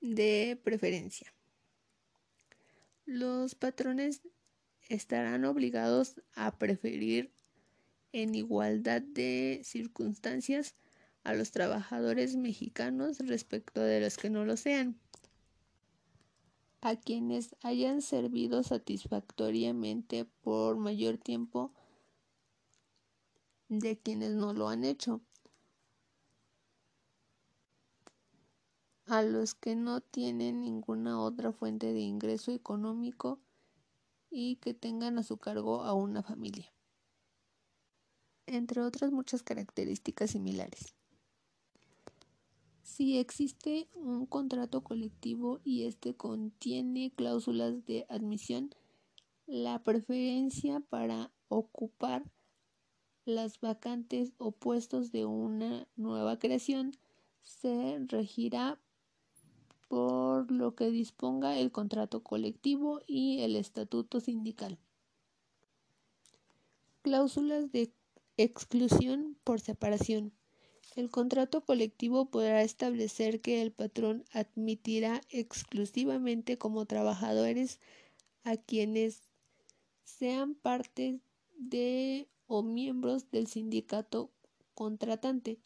de 0.00 0.60
preferencia. 0.64 1.32
Los 3.06 3.54
patrones 3.54 4.22
estarán 4.88 5.44
obligados 5.44 6.20
a 6.34 6.58
preferir 6.58 7.32
en 8.10 8.34
igualdad 8.34 9.02
de 9.02 9.60
circunstancias 9.62 10.74
a 11.22 11.32
los 11.32 11.52
trabajadores 11.52 12.34
mexicanos 12.34 13.18
respecto 13.20 13.82
de 13.82 14.00
los 14.00 14.16
que 14.16 14.30
no 14.30 14.44
lo 14.44 14.56
sean 14.56 14.98
a 16.80 16.96
quienes 16.96 17.54
hayan 17.62 18.02
servido 18.02 18.62
satisfactoriamente 18.62 20.26
por 20.42 20.76
mayor 20.76 21.16
tiempo 21.16 21.72
de 23.68 23.98
quienes 23.98 24.32
no 24.32 24.52
lo 24.52 24.68
han 24.68 24.84
hecho. 24.84 25.20
A 29.06 29.22
los 29.22 29.54
que 29.54 29.76
no 29.76 30.00
tienen 30.00 30.62
ninguna 30.62 31.20
otra 31.20 31.52
fuente 31.52 31.92
de 31.92 32.00
ingreso 32.00 32.52
económico 32.52 33.38
y 34.30 34.56
que 34.56 34.74
tengan 34.74 35.18
a 35.18 35.22
su 35.22 35.36
cargo 35.36 35.82
a 35.82 35.92
una 35.92 36.22
familia. 36.22 36.72
Entre 38.46 38.80
otras 38.80 39.12
muchas 39.12 39.42
características 39.42 40.30
similares. 40.30 40.94
Si 42.82 43.18
existe 43.18 43.88
un 43.94 44.26
contrato 44.26 44.82
colectivo 44.82 45.60
y 45.64 45.84
este 45.84 46.14
contiene 46.14 47.12
cláusulas 47.14 47.84
de 47.86 48.06
admisión, 48.08 48.74
la 49.46 49.82
preferencia 49.82 50.80
para 50.80 51.32
ocupar 51.48 52.30
las 53.24 53.60
vacantes 53.60 54.32
o 54.38 54.52
puestos 54.52 55.12
de 55.12 55.24
una 55.24 55.86
nueva 55.96 56.38
creación 56.38 56.96
se 57.42 57.98
regirá 58.08 58.78
por 59.88 60.50
lo 60.50 60.74
que 60.74 60.90
disponga 60.90 61.58
el 61.58 61.70
contrato 61.70 62.22
colectivo 62.22 63.00
y 63.06 63.40
el 63.40 63.56
estatuto 63.56 64.20
sindical. 64.20 64.78
Cláusulas 67.02 67.70
de 67.70 67.92
exclusión 68.36 69.36
por 69.44 69.60
separación. 69.60 70.32
El 70.96 71.10
contrato 71.10 71.64
colectivo 71.64 72.26
podrá 72.30 72.62
establecer 72.62 73.40
que 73.40 73.62
el 73.62 73.72
patrón 73.72 74.24
admitirá 74.32 75.20
exclusivamente 75.28 76.56
como 76.56 76.86
trabajadores 76.86 77.80
a 78.44 78.56
quienes 78.56 79.22
sean 80.04 80.54
parte 80.54 81.20
de 81.56 82.28
o 82.46 82.62
miembros 82.62 83.30
del 83.30 83.46
sindicato 83.46 84.30
contratante. 84.74 85.58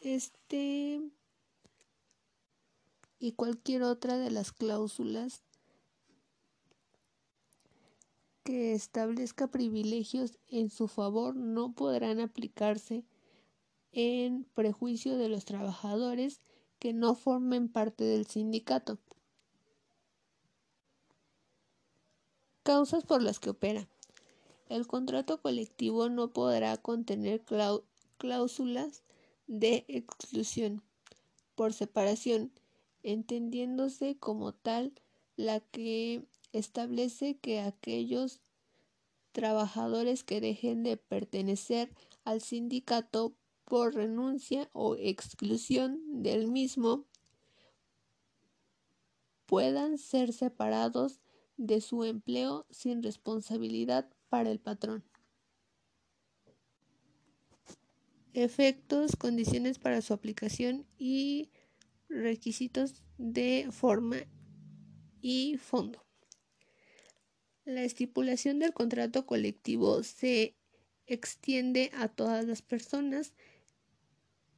Este 0.00 1.00
y 3.18 3.32
cualquier 3.32 3.84
otra 3.84 4.18
de 4.18 4.30
las 4.30 4.50
cláusulas 4.50 5.42
que 8.42 8.72
establezca 8.72 9.46
privilegios 9.46 10.38
en 10.48 10.70
su 10.70 10.88
favor 10.88 11.36
no 11.36 11.72
podrán 11.72 12.18
aplicarse 12.18 13.04
en 13.92 14.44
prejuicio 14.54 15.16
de 15.16 15.28
los 15.28 15.44
trabajadores 15.44 16.40
que 16.80 16.92
no 16.92 17.14
formen 17.14 17.68
parte 17.68 18.02
del 18.02 18.26
sindicato. 18.26 18.98
Causas 22.64 23.04
por 23.04 23.22
las 23.22 23.38
que 23.38 23.50
opera. 23.50 23.88
El 24.72 24.86
contrato 24.86 25.42
colectivo 25.42 26.08
no 26.08 26.32
podrá 26.32 26.78
contener 26.78 27.42
cláusulas 28.16 29.02
de 29.46 29.84
exclusión 29.86 30.82
por 31.54 31.74
separación, 31.74 32.50
entendiéndose 33.02 34.16
como 34.16 34.54
tal 34.54 34.94
la 35.36 35.60
que 35.60 36.24
establece 36.54 37.36
que 37.36 37.60
aquellos 37.60 38.40
trabajadores 39.32 40.24
que 40.24 40.40
dejen 40.40 40.84
de 40.84 40.96
pertenecer 40.96 41.92
al 42.24 42.40
sindicato 42.40 43.34
por 43.66 43.94
renuncia 43.94 44.70
o 44.72 44.96
exclusión 44.96 46.22
del 46.22 46.46
mismo 46.46 47.04
puedan 49.44 49.98
ser 49.98 50.32
separados 50.32 51.20
de 51.58 51.82
su 51.82 52.04
empleo 52.04 52.64
sin 52.70 53.02
responsabilidad 53.02 54.08
para 54.32 54.50
el 54.50 54.60
patrón. 54.60 55.04
Efectos, 58.32 59.14
condiciones 59.14 59.78
para 59.78 60.00
su 60.00 60.14
aplicación 60.14 60.86
y 60.96 61.50
requisitos 62.08 63.02
de 63.18 63.68
forma 63.70 64.16
y 65.20 65.58
fondo. 65.58 66.02
La 67.66 67.82
estipulación 67.82 68.58
del 68.58 68.72
contrato 68.72 69.26
colectivo 69.26 70.02
se 70.02 70.56
extiende 71.06 71.90
a 71.92 72.08
todas 72.08 72.46
las 72.46 72.62
personas 72.62 73.34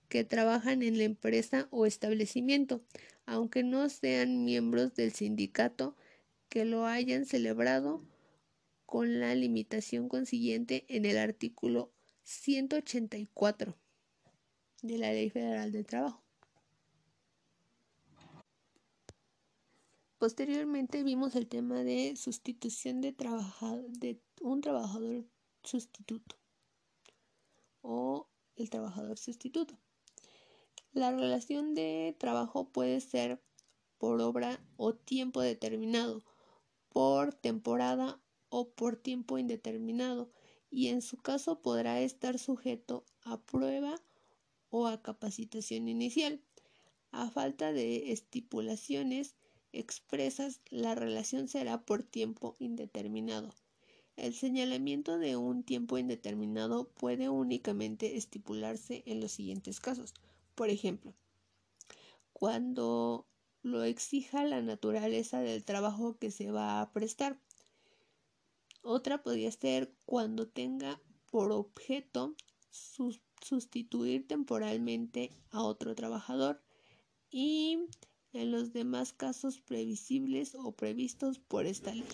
que 0.09 0.22
trabajan 0.22 0.85
en 0.85 0.99
la 0.99 1.05
empresa 1.05 1.66
o 1.72 1.85
establecimiento, 1.85 2.85
aunque 3.27 3.64
no 3.64 3.89
sean 3.89 4.45
miembros 4.45 4.95
del 4.95 5.12
sindicato 5.12 5.97
que 6.49 6.64
lo 6.64 6.87
hayan 6.87 7.27
celebrado 7.27 8.05
con 8.95 9.18
la 9.18 9.34
limitación 9.34 10.09
consiguiente 10.09 10.84
en 10.88 11.05
el 11.05 11.18
artículo 11.18 11.90
184 12.22 13.76
de 14.82 14.99
la 14.99 15.12
Ley 15.12 15.30
Federal 15.30 15.72
del 15.72 15.84
Trabajo. 15.84 16.22
Posteriormente 20.16 21.03
vimos 21.03 21.34
el 21.34 21.49
tema 21.49 21.82
de 21.82 22.14
sustitución 22.14 23.01
de, 23.01 23.16
de 23.99 24.20
un 24.40 24.61
trabajador 24.61 25.24
sustituto 25.64 26.36
o 27.82 28.28
el 28.55 28.70
trabajador 28.70 29.18
sustituto. 29.18 29.76
La 30.92 31.11
relación 31.11 31.74
de 31.74 32.14
trabajo 32.16 32.68
puede 32.68 33.01
ser 33.01 33.42
por 33.99 34.20
obra 34.20 34.64
o 34.76 34.95
tiempo 34.95 35.40
determinado, 35.40 36.22
por 36.90 37.34
temporada 37.34 38.20
o 38.57 38.68
por 38.68 38.94
tiempo 38.94 39.36
indeterminado 39.36 40.30
y 40.70 40.86
en 40.86 41.02
su 41.02 41.16
caso 41.16 41.61
podrá 41.61 42.00
estar 42.00 42.38
sujeto 42.38 43.05
a 43.24 43.40
prueba 43.40 44.00
o 44.70 44.86
a 44.86 45.02
capacitación 45.02 45.88
inicial. 45.88 46.40
A 47.11 47.28
falta 47.30 47.72
de 47.72 48.12
estipulaciones 48.12 49.34
expresas, 49.72 50.61
la 50.70 50.94
relación 50.94 51.48
será 51.48 51.84
por 51.84 52.05
tiempo 52.05 52.55
indeterminado. 52.61 53.52
El 54.14 54.32
señalamiento 54.34 55.18
de 55.18 55.34
un 55.34 55.64
tiempo 55.64 55.98
indeterminado 55.98 56.88
puede 56.90 57.28
únicamente 57.28 58.16
estipularse 58.16 59.02
en 59.07 59.20
los 59.20 59.32
siguientes 59.32 59.80
casos. 59.80 60.14
Por 60.55 60.70
ejemplo, 60.70 61.12
cuando 62.32 63.26
lo 63.64 63.82
exija 63.82 64.44
la 64.44 64.61
naturaleza 64.61 65.40
del 65.40 65.64
trabajo 65.64 66.18
que 66.18 66.30
se 66.30 66.52
va 66.52 66.80
a 66.80 66.92
prestar. 66.92 67.40
Otra 68.87 69.22
podría 69.22 69.51
ser 69.51 69.95
cuando 70.05 70.47
tenga 70.47 71.01
por 71.30 71.53
objeto 71.53 72.37
sustituir 72.70 74.28
temporalmente 74.28 75.30
a 75.51 75.62
otro 75.62 75.95
trabajador 75.95 76.62
y 77.30 77.78
en 78.35 78.53
los 78.53 78.74
demás 78.74 79.14
casos 79.14 79.62
previsibles 79.62 80.55
o 80.55 80.72
previstos 80.72 81.39
por 81.39 81.64
esta 81.64 81.95
ley. 81.95 82.05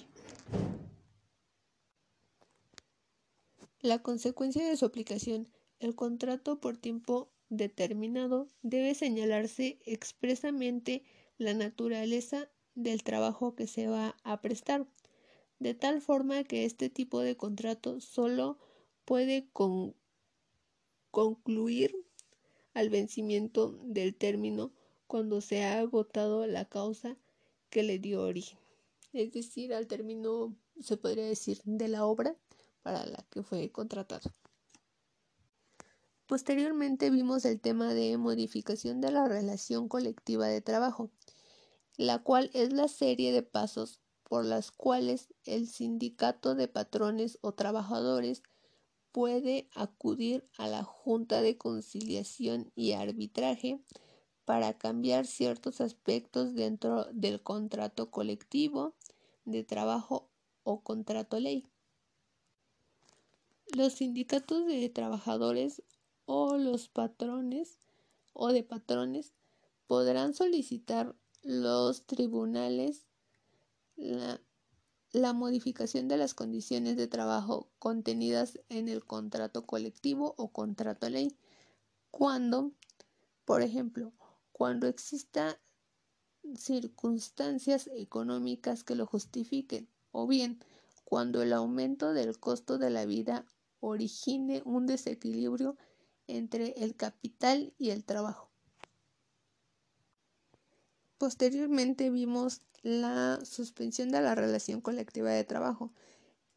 La 3.81 4.01
consecuencia 4.01 4.65
de 4.65 4.77
su 4.77 4.85
aplicación, 4.85 5.49
el 5.81 5.97
contrato 5.97 6.61
por 6.61 6.77
tiempo 6.77 7.33
determinado 7.49 8.47
debe 8.63 8.95
señalarse 8.95 9.81
expresamente 9.87 11.03
la 11.37 11.53
naturaleza 11.53 12.49
del 12.77 13.03
trabajo 13.03 13.57
que 13.57 13.67
se 13.67 13.89
va 13.89 14.15
a 14.23 14.41
prestar, 14.41 14.87
de 15.61 15.75
tal 15.75 16.01
forma 16.01 16.43
que 16.43 16.65
este 16.65 16.89
tipo 16.89 17.21
de 17.21 17.37
contrato 17.37 18.01
solo 18.01 18.59
puede 19.05 19.49
concluir 21.11 21.95
al 22.75 22.89
vencimiento 22.89 23.79
del 23.85 24.15
término 24.15 24.73
cuando 25.07 25.41
se 25.41 25.65
ha 25.65 25.79
agotado 25.79 26.47
la 26.47 26.65
causa 26.65 27.17
que 27.69 27.83
le 27.83 27.99
dio 27.99 28.23
origen, 28.23 28.59
es 29.13 29.33
decir, 29.33 29.75
al 29.75 29.87
término, 29.87 30.57
se 30.81 30.97
podría 30.97 31.27
decir, 31.27 31.61
de 31.65 31.89
la 31.89 32.07
obra 32.07 32.35
para 32.83 33.05
la 33.07 33.25
que 33.31 33.43
fue 33.43 33.71
contratado. 33.71 34.33
Posteriormente 36.27 37.11
vimos 37.11 37.45
el 37.45 37.61
tema 37.61 37.93
de 37.93 38.17
modificación 38.17 39.01
de 39.01 39.11
la 39.11 39.29
relación 39.29 39.89
colectiva 39.89 40.47
de 40.47 40.61
trabajo, 40.61 41.11
la 41.97 42.21
cual 42.21 42.51
es 42.55 42.73
la 42.73 42.89
serie 42.89 43.33
de 43.33 43.43
pasos 43.43 44.01
por 44.31 44.45
las 44.45 44.71
cuales 44.71 45.35
el 45.45 45.67
sindicato 45.67 46.55
de 46.55 46.69
patrones 46.69 47.41
o 47.41 47.51
trabajadores 47.51 48.45
puede 49.11 49.69
acudir 49.75 50.49
a 50.57 50.69
la 50.69 50.85
Junta 50.85 51.43
de 51.43 51.59
Conciliación 51.59 52.71
y 52.77 52.93
Arbitraje 52.93 53.81
para 54.45 54.79
cambiar 54.79 55.27
ciertos 55.27 55.81
aspectos 55.81 56.55
dentro 56.55 57.07
del 57.13 57.43
contrato 57.43 58.13
colectivo 58.13 58.95
de 59.47 59.65
trabajo 59.65 60.31
o 60.63 60.81
contrato 60.85 61.41
ley. 61.41 61.67
Los 63.77 63.95
sindicatos 63.95 64.65
de 64.65 64.89
trabajadores 64.91 65.83
o 66.27 66.57
los 66.57 66.89
patrones 66.89 67.81
o 68.33 68.53
de 68.53 68.63
patrones 68.63 69.33
podrán 69.89 70.35
solicitar 70.35 71.17
los 71.43 72.07
tribunales 72.07 73.10
la, 74.01 75.33
modificación 75.33 76.09
de 76.09 76.17
las 76.17 76.35
condiciones 76.35 76.97
de 76.97 77.07
trabajo 77.07 77.69
contenidas 77.79 78.59
en 78.69 78.89
el 78.89 79.05
contrato 79.05 79.67
colectivo 79.67 80.35
o 80.39 80.49
contrato 80.49 81.09
ley 81.09 81.37
cuando, 82.11 82.73
por 83.45 83.63
ejemplo, 83.63 84.13
cuando 84.53 84.87
exista 84.87 85.61
circunstancias 86.57 87.89
económicas 87.95 88.83
que 88.85 88.95
lo 88.95 89.07
justifiquen, 89.07 89.89
o 90.13 90.27
bien 90.27 90.59
cuando 91.05 91.43
el 91.43 91.53
aumento 91.53 92.13
del 92.13 92.39
costo 92.39 92.79
de 92.79 92.91
la 92.91 93.05
vida 93.05 93.45
origine 93.81 94.63
un 94.65 94.87
desequilibrio 94.87 95.77
entre 96.27 96.73
el 96.83 96.97
capital 96.97 97.75
y 97.79 97.91
el 97.91 98.05
trabajo. 98.05 98.51
Posteriormente 101.19 102.09
vimos 102.11 102.63
la 102.83 103.45
suspensión 103.45 104.11
de 104.11 104.21
la 104.21 104.35
relación 104.35 104.81
colectiva 104.81 105.31
de 105.31 105.45
trabajo. 105.45 105.93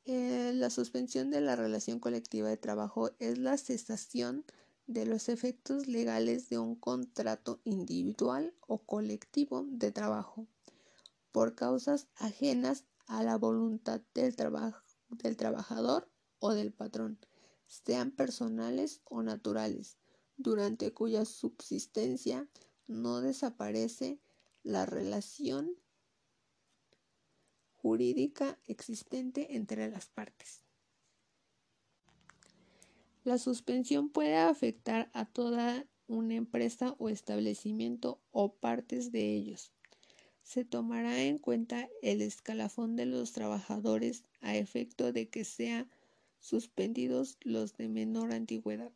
Eh, 0.05 0.51
la 0.53 0.69
suspensión 0.69 1.31
de 1.31 1.41
la 1.41 1.55
relación 1.55 1.99
colectiva 1.99 2.49
de 2.49 2.57
trabajo 2.57 3.11
es 3.19 3.37
la 3.37 3.57
cesación 3.57 4.45
de 4.87 5.05
los 5.05 5.29
efectos 5.29 5.87
legales 5.87 6.49
de 6.49 6.59
un 6.59 6.75
contrato 6.75 7.61
individual 7.63 8.53
o 8.67 8.79
colectivo 8.79 9.65
de 9.69 9.91
trabajo 9.91 10.47
por 11.31 11.55
causas 11.55 12.07
ajenas 12.15 12.85
a 13.07 13.23
la 13.23 13.37
voluntad 13.37 14.01
del, 14.13 14.35
del 15.09 15.37
trabajador 15.37 16.09
o 16.39 16.53
del 16.53 16.73
patrón, 16.73 17.19
sean 17.67 18.11
personales 18.11 19.01
o 19.05 19.23
naturales, 19.23 19.97
durante 20.37 20.93
cuya 20.93 21.25
subsistencia 21.25 22.47
no 22.87 23.21
desaparece 23.21 24.19
la 24.61 24.85
relación 24.85 25.75
jurídica 27.83 28.57
existente 28.65 29.57
entre 29.57 29.89
las 29.89 30.07
partes. 30.07 30.63
La 33.25 33.37
suspensión 33.37 34.09
puede 34.09 34.37
afectar 34.37 35.11
a 35.13 35.25
toda 35.25 35.85
una 36.07 36.35
empresa 36.35 36.95
o 36.97 37.09
establecimiento 37.09 38.21
o 38.31 38.53
partes 38.53 39.11
de 39.11 39.33
ellos. 39.35 39.73
Se 40.43 40.63
tomará 40.63 41.23
en 41.23 41.37
cuenta 41.39 41.89
el 42.01 42.21
escalafón 42.21 42.95
de 42.95 43.05
los 43.05 43.33
trabajadores 43.33 44.23
a 44.39 44.55
efecto 44.55 45.11
de 45.11 45.27
que 45.27 45.43
sean 45.43 45.89
suspendidos 46.39 47.37
los 47.41 47.75
de 47.75 47.89
menor 47.89 48.31
antigüedad. 48.31 48.93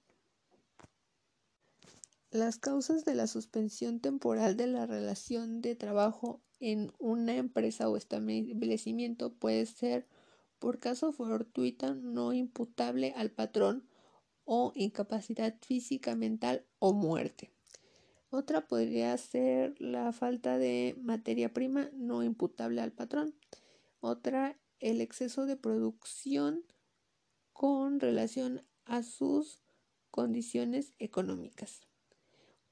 Las 2.32 2.58
causas 2.58 3.04
de 3.04 3.16
la 3.16 3.28
suspensión 3.28 4.00
temporal 4.00 4.56
de 4.56 4.68
la 4.68 4.86
relación 4.86 5.62
de 5.62 5.76
trabajo 5.76 6.42
en 6.60 6.92
una 7.00 7.36
empresa 7.36 7.90
o 7.90 7.98
establecimiento 7.98 9.34
puede 9.34 9.66
ser 9.66 10.08
por 10.60 10.80
caso 10.80 11.12
fortuito 11.12 11.94
no 11.96 12.34
imputable 12.34 13.14
al 13.16 13.32
patrón 13.32 13.88
o 14.44 14.72
incapacidad 14.76 15.56
física, 15.62 16.16
mental 16.16 16.66
o 16.80 16.94
muerte. 16.94 17.52
Otra 18.30 18.68
podría 18.68 19.18
ser 19.18 19.76
la 19.80 20.12
falta 20.12 20.58
de 20.58 20.98
materia 21.02 21.54
prima 21.54 21.90
no 21.94 22.24
imputable 22.24 22.82
al 22.82 22.92
patrón. 22.92 23.36
Otra, 24.00 24.60
el 24.80 25.02
exceso 25.02 25.46
de 25.46 25.56
producción 25.58 26.64
con 27.54 28.00
relación 28.00 28.66
a 28.86 29.04
sus 29.04 29.62
condiciones 30.12 30.94
económicas. 31.00 31.82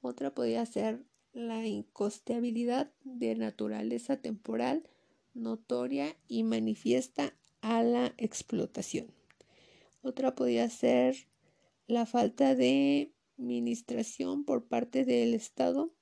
Otra 0.00 0.34
podría 0.34 0.64
ser 0.66 1.04
la 1.36 1.66
incosteabilidad 1.66 2.90
de 3.04 3.34
naturaleza 3.34 4.16
temporal, 4.16 4.88
notoria 5.34 6.16
y 6.28 6.44
manifiesta 6.44 7.36
a 7.60 7.82
la 7.82 8.14
explotación. 8.16 9.12
Otra 10.00 10.34
podría 10.34 10.70
ser 10.70 11.28
la 11.88 12.06
falta 12.06 12.54
de 12.54 13.12
administración 13.38 14.46
por 14.46 14.64
parte 14.64 15.04
del 15.04 15.34
Estado 15.34 15.92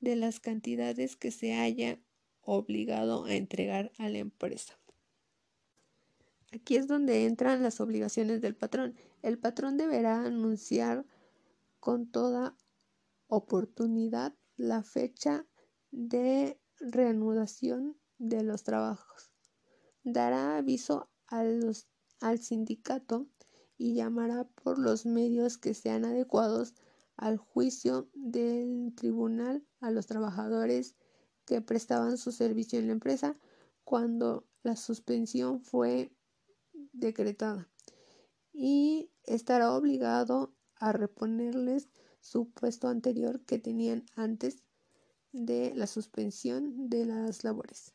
de 0.00 0.16
las 0.16 0.40
cantidades 0.40 1.14
que 1.14 1.30
se 1.30 1.52
haya 1.52 2.00
obligado 2.40 3.26
a 3.26 3.34
entregar 3.34 3.92
a 3.98 4.08
la 4.08 4.18
empresa. 4.18 4.78
Aquí 6.52 6.76
es 6.76 6.86
donde 6.88 7.26
entran 7.26 7.62
las 7.62 7.80
obligaciones 7.80 8.40
del 8.40 8.56
patrón. 8.56 8.96
El 9.20 9.38
patrón 9.38 9.76
deberá 9.76 10.24
anunciar 10.24 11.04
con 11.80 12.10
toda 12.10 12.56
oportunidad 13.26 14.34
la 14.56 14.82
fecha 14.82 15.46
de 15.90 16.60
reanudación 16.78 17.96
de 18.18 18.42
los 18.42 18.62
trabajos. 18.62 19.32
Dará 20.02 20.56
aviso 20.56 21.08
al 21.26 22.38
sindicato 22.38 23.26
y 23.76 23.94
llamará 23.94 24.44
por 24.44 24.78
los 24.78 25.06
medios 25.06 25.58
que 25.58 25.74
sean 25.74 26.04
adecuados 26.04 26.74
al 27.16 27.38
juicio 27.38 28.08
del 28.14 28.92
tribunal 28.94 29.66
a 29.80 29.90
los 29.90 30.06
trabajadores 30.06 30.96
que 31.44 31.60
prestaban 31.60 32.18
su 32.18 32.32
servicio 32.32 32.78
en 32.78 32.86
la 32.86 32.92
empresa 32.92 33.36
cuando 33.84 34.46
la 34.62 34.76
suspensión 34.76 35.60
fue 35.60 36.12
decretada 36.92 37.68
y 38.52 39.10
estará 39.24 39.72
obligado 39.72 40.54
a 40.76 40.92
reponerles 40.92 41.88
su 42.24 42.48
puesto 42.48 42.88
anterior 42.88 43.40
que 43.44 43.58
tenían 43.58 44.06
antes 44.16 44.62
de 45.32 45.74
la 45.74 45.86
suspensión 45.86 46.88
de 46.88 47.04
las 47.04 47.44
labores, 47.44 47.92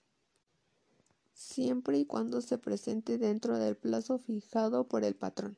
siempre 1.34 1.98
y 1.98 2.06
cuando 2.06 2.40
se 2.42 2.60
presente 2.60 3.18
dentro 3.18 3.58
del 3.58 3.76
plazo 3.76 4.20
fijado 4.20 4.88
por 4.88 5.04
el 5.04 5.16
patrón. 5.16 5.58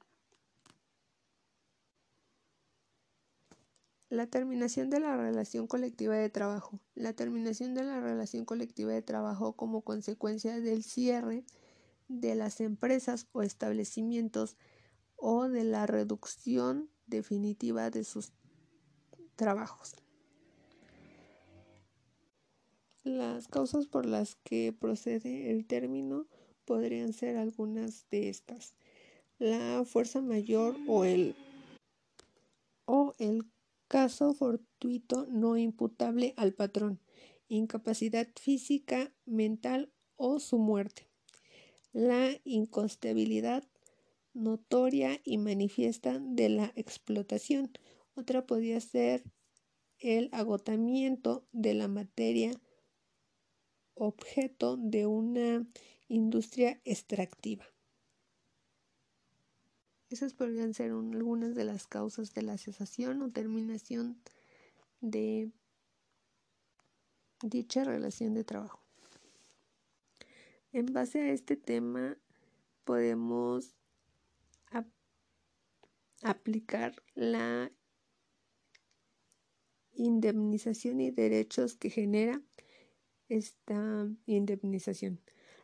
La 4.08 4.28
terminación 4.28 4.90
de 4.90 5.02
la 5.02 5.18
relación 5.18 5.68
colectiva 5.68 6.16
de 6.16 6.30
trabajo. 6.30 6.80
La 6.96 7.14
terminación 7.14 7.74
de 7.74 7.84
la 7.84 8.00
relación 8.00 8.46
colectiva 8.46 8.92
de 8.92 9.02
trabajo 9.02 9.54
como 9.54 9.82
consecuencia 9.82 10.60
del 10.60 10.84
cierre 10.84 11.44
de 12.08 12.36
las 12.36 12.62
empresas 12.62 13.28
o 13.32 13.42
establecimientos 13.42 14.58
o 15.16 15.50
de 15.50 15.64
la 15.64 15.88
reducción 15.88 16.90
definitiva 17.08 17.90
de 17.90 18.04
sus 18.04 18.34
trabajos. 19.42 19.96
Las 23.04 23.48
causas 23.48 23.88
por 23.88 24.06
las 24.06 24.36
que 24.36 24.72
procede 24.72 25.50
el 25.50 25.66
término 25.66 26.28
podrían 26.64 27.12
ser 27.12 27.38
algunas 27.38 28.08
de 28.12 28.30
estas. 28.30 28.76
La 29.40 29.84
fuerza 29.84 30.22
mayor 30.22 30.76
o 30.88 31.06
el, 31.06 31.36
o 32.86 33.16
el 33.18 33.46
caso 33.88 34.36
fortuito 34.36 35.26
no 35.28 35.58
imputable 35.58 36.36
al 36.38 36.54
patrón, 36.54 37.00
incapacidad 37.48 38.28
física, 38.40 39.12
mental 39.26 39.92
o 40.18 40.40
su 40.40 40.60
muerte. 40.60 41.08
La 41.94 42.30
inconstabilidad 42.44 43.64
notoria 44.36 45.20
y 45.24 45.40
manifiesta 45.40 46.20
de 46.20 46.50
la 46.50 46.72
explotación 46.76 47.72
otra 48.16 48.46
podría 48.46 48.80
ser 48.80 49.24
el 50.00 50.30
agotamiento 50.32 51.46
de 51.52 51.74
la 51.74 51.88
materia 51.88 52.52
objeto 53.94 54.78
de 54.78 55.06
una 55.06 55.66
industria 56.08 56.82
extractiva. 56.86 57.66
Esas 60.10 60.34
podrían 60.34 60.74
ser 60.74 60.92
algunas 60.92 61.56
de 61.56 61.64
las 61.64 61.88
causas 61.88 62.34
de 62.34 62.42
la 62.42 62.58
cesación 62.58 63.22
o 63.22 63.32
terminación 63.32 64.20
de 65.00 65.52
dicha 67.42 67.84
relación 67.84 68.34
de 68.34 68.44
trabajo. 68.44 68.82
En 70.74 70.88
base 70.88 71.22
a 71.22 71.32
este 71.32 71.56
tema 71.56 72.18
podemos 72.84 73.76
aplicar 76.24 77.02
la 77.16 77.72
indemnización 79.94 81.02
y 81.02 81.12
derechos 81.12 81.76
que 81.76 81.90
genera 81.90 82.42
esta 83.30 84.10
indemnización. 84.26 85.20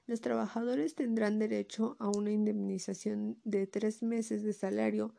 Los 0.05 0.21
trabajadores 0.21 0.95
tendrán 0.95 1.37
derecho 1.37 1.97
a 1.99 2.09
una 2.09 2.31
indemnización 2.31 3.39
de 3.43 3.67
tres 3.67 4.03
meses 4.03 4.43
de 4.43 4.53
salario 4.53 5.13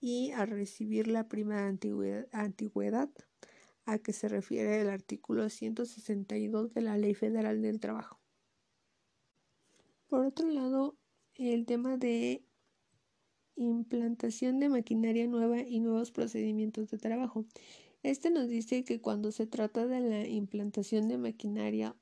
y 0.00 0.30
a 0.30 0.46
recibir 0.46 1.08
la 1.08 1.28
prima 1.28 1.72
de 1.72 2.28
antigüedad, 2.32 3.10
a 3.84 3.98
que 3.98 4.12
se 4.12 4.28
refiere 4.28 4.80
el 4.80 4.90
artículo 4.90 5.48
162 5.48 6.72
de 6.72 6.80
la 6.82 6.96
Ley 6.96 7.14
Federal 7.14 7.62
del 7.62 7.80
Trabajo. 7.80 8.20
Por 10.08 10.24
otro 10.24 10.48
lado, 10.48 10.96
el 11.34 11.66
tema 11.66 11.96
de 11.96 12.44
implantación 13.56 14.60
de 14.60 14.68
maquinaria 14.68 15.26
nueva 15.26 15.60
y 15.62 15.80
nuevos 15.80 16.12
procedimientos 16.12 16.90
de 16.90 16.98
trabajo. 16.98 17.44
Este 18.02 18.30
nos 18.30 18.48
dice 18.48 18.84
que 18.84 19.00
cuando 19.00 19.32
se 19.32 19.46
trata 19.46 19.86
de 19.86 20.00
la 20.00 20.26
implantación 20.26 21.08
de 21.08 21.18
maquinaria 21.18 21.96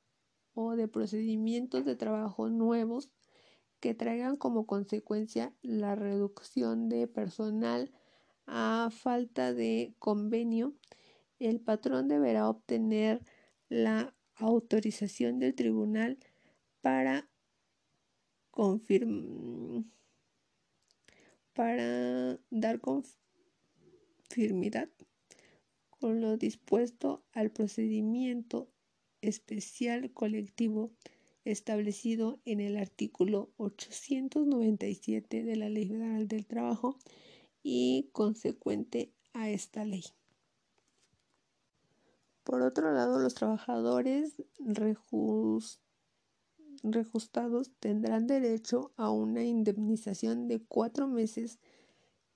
o 0.53 0.77
de 0.77 0.89
procedimientos 0.89 1.85
de 1.85 1.97
trabajo 1.97 2.51
nuevos 2.51 3.11
que 3.81 3.95
traigan 3.95 4.37
como 4.37 4.67
consecuencia 4.67 5.55
la 5.63 5.95
reducción 5.95 6.89
de 6.89 7.07
personal 7.07 7.93
a 8.47 8.91
falta 8.93 9.55
de 9.55 9.95
convenio, 9.99 10.75
el 11.39 11.61
patrón 11.61 12.09
deberá 12.09 12.49
obtener 12.49 13.23
la 13.69 14.15
autorización 14.35 15.39
del 15.39 15.55
tribunal 15.55 16.19
para 16.83 17.29
para 21.53 22.39
dar 22.51 22.81
confirmidad 22.81 24.89
con 26.01 26.21
lo 26.21 26.37
dispuesto 26.37 27.25
al 27.33 27.51
procedimiento 27.51 28.69
especial 29.21 30.13
colectivo 30.13 30.93
establecido 31.45 32.41
en 32.45 32.61
el 32.61 32.77
artículo 32.77 33.51
897 33.57 35.45
de 35.45 35.57
la 35.57 35.69
Ley 35.69 35.87
Federal 35.87 36.27
del 36.29 36.47
Trabajo 36.47 36.99
y 37.63 38.11
consecuente 38.13 39.13
a 39.33 39.51
esta 39.51 39.85
ley. 39.85 40.05
Por 42.43 42.63
otro 42.63 42.93
lado, 42.93 43.19
los 43.19 43.35
trabajadores 43.35 44.43
rejustados 46.83 47.73
tendrán 47.81 48.27
derecho 48.27 48.93
a 48.97 49.11
una 49.11 49.45
indemnización 49.45 50.47
de 50.49 50.61
cuatro 50.61 51.09
meses 51.09 51.59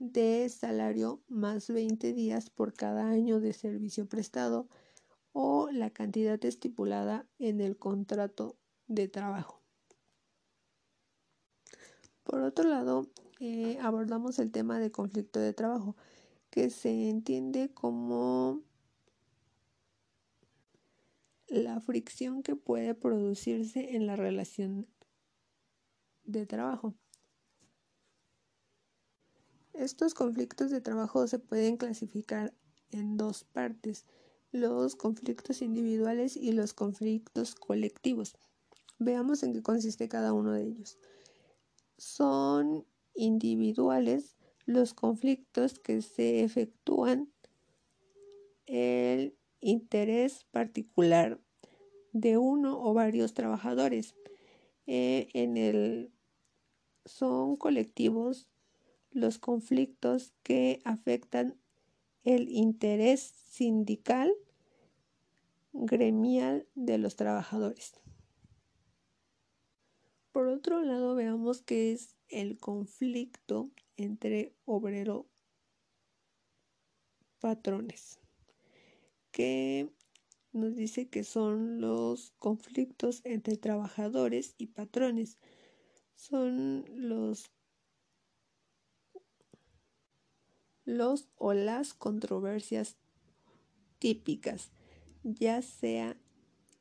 de 0.01 0.49
salario 0.49 1.21
más 1.29 1.69
20 1.69 2.13
días 2.15 2.51
por 2.51 2.73
cada 2.73 3.09
año 3.09 3.39
de 3.39 3.53
servicio 3.53 4.09
prestado 4.09 4.67
o 5.33 5.71
la 5.71 5.91
cantidad 5.91 6.43
estipulada 6.45 7.27
en 7.39 7.61
el 7.61 7.77
contrato 7.77 8.57
de 8.89 9.09
trabajo. 9.09 9.61
Por 12.25 12.41
otro 12.41 12.69
lado, 12.69 13.07
eh, 13.41 13.79
abordamos 13.83 14.39
el 14.39 14.51
tema 14.51 14.79
de 14.79 14.91
conflicto 14.91 15.39
de 15.39 15.53
trabajo, 15.53 15.97
que 16.51 16.71
se 16.71 17.09
entiende 17.09 17.71
como 17.73 18.63
la 21.47 21.81
fricción 21.81 22.43
que 22.43 22.57
puede 22.57 22.95
producirse 22.95 23.97
en 23.97 24.07
la 24.07 24.17
relación 24.17 24.87
de 26.25 26.47
trabajo. 26.47 26.95
Estos 29.81 30.13
conflictos 30.13 30.71
de 30.71 30.83
trabajo 30.83 31.27
se 31.27 31.39
pueden 31.39 31.79
clasificar 31.79 32.53
en 32.91 33.17
dos 33.17 33.45
partes, 33.45 34.05
los 34.53 34.95
conflictos 34.95 35.63
individuales 35.63 36.37
y 36.37 36.53
los 36.53 36.75
conflictos 36.75 37.55
colectivos. 37.55 38.37
Veamos 38.99 39.43
en 39.43 39.55
qué 39.55 39.63
consiste 39.63 40.07
cada 40.07 40.35
uno 40.35 40.53
de 40.53 40.65
ellos. 40.65 40.99
Son 41.97 42.85
individuales 43.15 44.37
los 44.67 44.93
conflictos 44.93 45.79
que 45.79 46.03
se 46.03 46.45
efectúan 46.45 47.33
el 48.67 49.35
interés 49.61 50.45
particular 50.51 51.41
de 52.13 52.37
uno 52.37 52.79
o 52.85 52.93
varios 52.93 53.33
trabajadores. 53.33 54.15
Eh, 54.87 55.29
en 55.33 55.57
el, 55.57 56.13
son 57.07 57.57
colectivos 57.57 58.51
los 59.13 59.39
conflictos 59.39 60.33
que 60.43 60.81
afectan 60.85 61.57
el 62.25 62.49
interés 62.49 63.21
sindical 63.21 64.33
gremial 65.73 66.67
de 66.75 66.99
los 66.99 67.17
trabajadores. 67.17 68.01
Por 70.33 70.47
otro 70.47 70.83
lado, 70.83 71.15
veamos 71.15 71.63
qué 71.63 71.93
es 71.93 72.17
el 72.29 72.59
conflicto 72.59 73.71
entre 73.97 74.55
obrero 74.65 75.27
patrones, 77.41 78.21
que 79.33 79.91
nos 80.53 80.77
dice 80.77 81.09
que 81.09 81.25
son 81.25 81.81
los 81.81 82.33
conflictos 82.39 83.23
entre 83.25 83.57
trabajadores 83.57 84.55
y 84.59 84.69
patrones. 84.69 85.39
Son 86.15 86.85
los 86.95 87.51
los 90.91 91.29
o 91.37 91.55
las 91.55 91.95
controversias 91.95 92.97
típicas, 93.99 94.73
ya 95.23 95.63
sea 95.63 96.17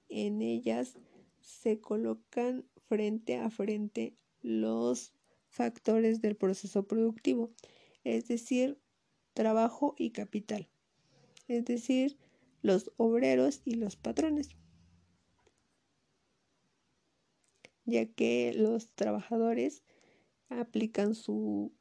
en 0.09 0.41
ellas 0.41 0.97
se 1.41 1.79
colocan 1.79 2.65
frente 2.87 3.37
a 3.37 3.49
frente 3.49 4.17
los 4.41 5.13
factores 5.47 6.21
del 6.21 6.35
proceso 6.35 6.87
productivo, 6.87 7.51
es 8.03 8.27
decir, 8.27 8.79
trabajo 9.33 9.95
y 9.97 10.11
capital, 10.11 10.69
es 11.47 11.65
decir, 11.65 12.17
los 12.61 12.91
obreros 12.97 13.61
y 13.63 13.75
los 13.75 13.95
patrones, 13.95 14.49
ya 17.85 18.05
que 18.05 18.53
los 18.55 18.91
trabajadores 18.93 19.83
aplican 20.49 21.15
su 21.15 21.73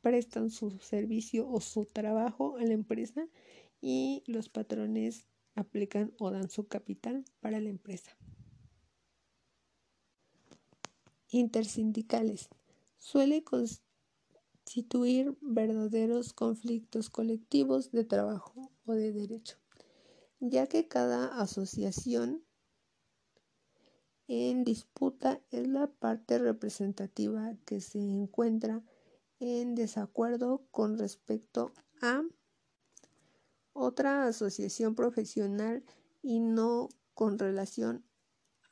prestan 0.00 0.50
su 0.50 0.78
servicio 0.78 1.48
o 1.48 1.60
su 1.60 1.84
trabajo 1.84 2.56
a 2.56 2.64
la 2.64 2.72
empresa 2.72 3.26
y 3.80 4.22
los 4.26 4.48
patrones 4.48 5.26
aplican 5.54 6.12
o 6.18 6.30
dan 6.30 6.50
su 6.50 6.66
capital 6.68 7.24
para 7.40 7.60
la 7.60 7.68
empresa. 7.68 8.16
Intersindicales. 11.28 12.48
Suele 12.98 13.44
constituir 13.44 15.36
verdaderos 15.40 16.32
conflictos 16.32 17.08
colectivos 17.08 17.92
de 17.92 18.04
trabajo 18.04 18.70
o 18.84 18.92
de 18.92 19.12
derecho, 19.12 19.56
ya 20.40 20.66
que 20.66 20.88
cada 20.88 21.40
asociación 21.40 22.42
en 24.28 24.62
disputa 24.62 25.40
es 25.50 25.66
la 25.66 25.88
parte 25.88 26.38
representativa 26.38 27.56
que 27.64 27.80
se 27.80 27.98
encuentra 27.98 28.84
en 29.40 29.74
desacuerdo 29.74 30.62
con 30.70 30.98
respecto 30.98 31.72
a 32.00 32.22
otra 33.72 34.26
asociación 34.26 34.94
profesional 34.94 35.82
y 36.22 36.40
no 36.40 36.88
con 37.14 37.38
relación 37.38 38.04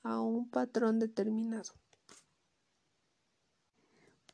a 0.03 0.21
un 0.21 0.49
patrón 0.49 0.99
determinado. 0.99 1.73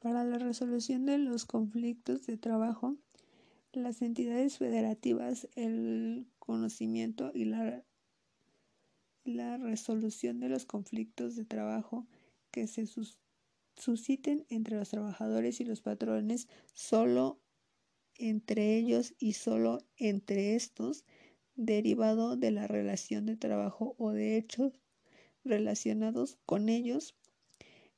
Para 0.03 0.25
la 0.25 0.39
resolución 0.39 1.07
de 1.07 1.19
los 1.19 1.47
conflictos 1.47 2.27
de 2.27 2.37
trabajo, 2.37 2.97
las 3.73 4.03
entidades 4.03 4.59
federativas, 4.59 5.49
el 5.55 6.27
conocimiento 6.39 7.31
y 7.33 7.47
la, 7.47 7.83
la 9.25 9.57
resolución 9.57 10.41
de 10.41 10.49
los 10.49 10.67
conflictos 10.67 11.37
de 11.37 11.45
trabajo 11.45 12.07
que 12.51 12.67
se 12.67 12.87
susciten 13.77 14.47
entre 14.49 14.77
los 14.77 14.91
trabajadores 14.91 15.61
y 15.61 15.65
los 15.65 15.81
patrones 15.81 16.49
solo 16.73 17.41
entre 18.17 18.77
ellos 18.77 19.15
y 19.19 19.33
solo 19.33 19.85
entre 19.97 20.55
estos, 20.55 21.05
derivado 21.57 22.37
de 22.37 22.51
la 22.51 22.67
relación 22.67 23.27
de 23.27 23.37
trabajo 23.37 23.95
o 23.99 24.11
de 24.11 24.37
hechos 24.37 24.81
relacionados 25.45 26.39
con 26.47 26.69
ellos. 26.69 27.17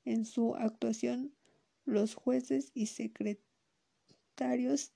En 0.05 0.24
su 0.24 0.55
actuación, 0.55 1.35
los 1.85 2.14
jueces 2.14 2.70
y 2.74 2.87
secretarios 2.87 3.43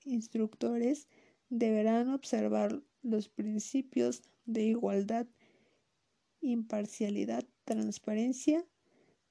instructores 0.03 1.07
deberán 1.49 2.09
observar 2.09 2.81
los 3.01 3.29
principios 3.29 4.21
de 4.45 4.63
igualdad, 4.65 5.27
imparcialidad, 6.39 7.45
transparencia 7.65 8.65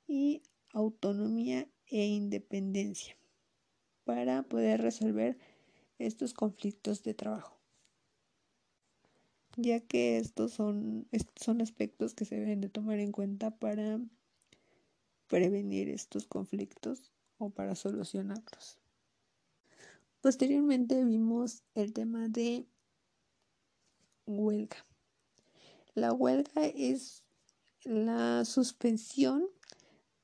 y 0.07 0.43
autonomía 0.73 1.69
e 1.87 2.07
independencia 2.07 3.17
para 4.05 4.43
poder 4.43 4.81
resolver 4.81 5.39
estos 5.99 6.33
conflictos 6.33 7.03
de 7.03 7.15
trabajo, 7.15 7.59
ya 9.57 9.81
que 9.81 10.19
estos 10.19 10.53
son, 10.53 11.09
son 11.37 11.61
aspectos 11.61 12.15
que 12.15 12.25
se 12.25 12.37
deben 12.37 12.61
de 12.61 12.69
tomar 12.69 12.99
en 12.99 13.13
cuenta 13.13 13.51
para 13.51 14.01
prevenir 15.27 15.89
estos 15.89 16.27
conflictos 16.27 17.13
o 17.39 17.51
para 17.51 17.75
solucionarlos. 17.75 18.79
Posteriormente 20.21 21.03
vimos 21.05 21.63
el 21.75 21.93
tema 21.93 22.29
de 22.29 22.67
huelga. 24.27 24.85
La 25.95 26.13
huelga 26.13 26.67
es 26.67 27.25
la 27.85 28.45
suspensión 28.45 29.49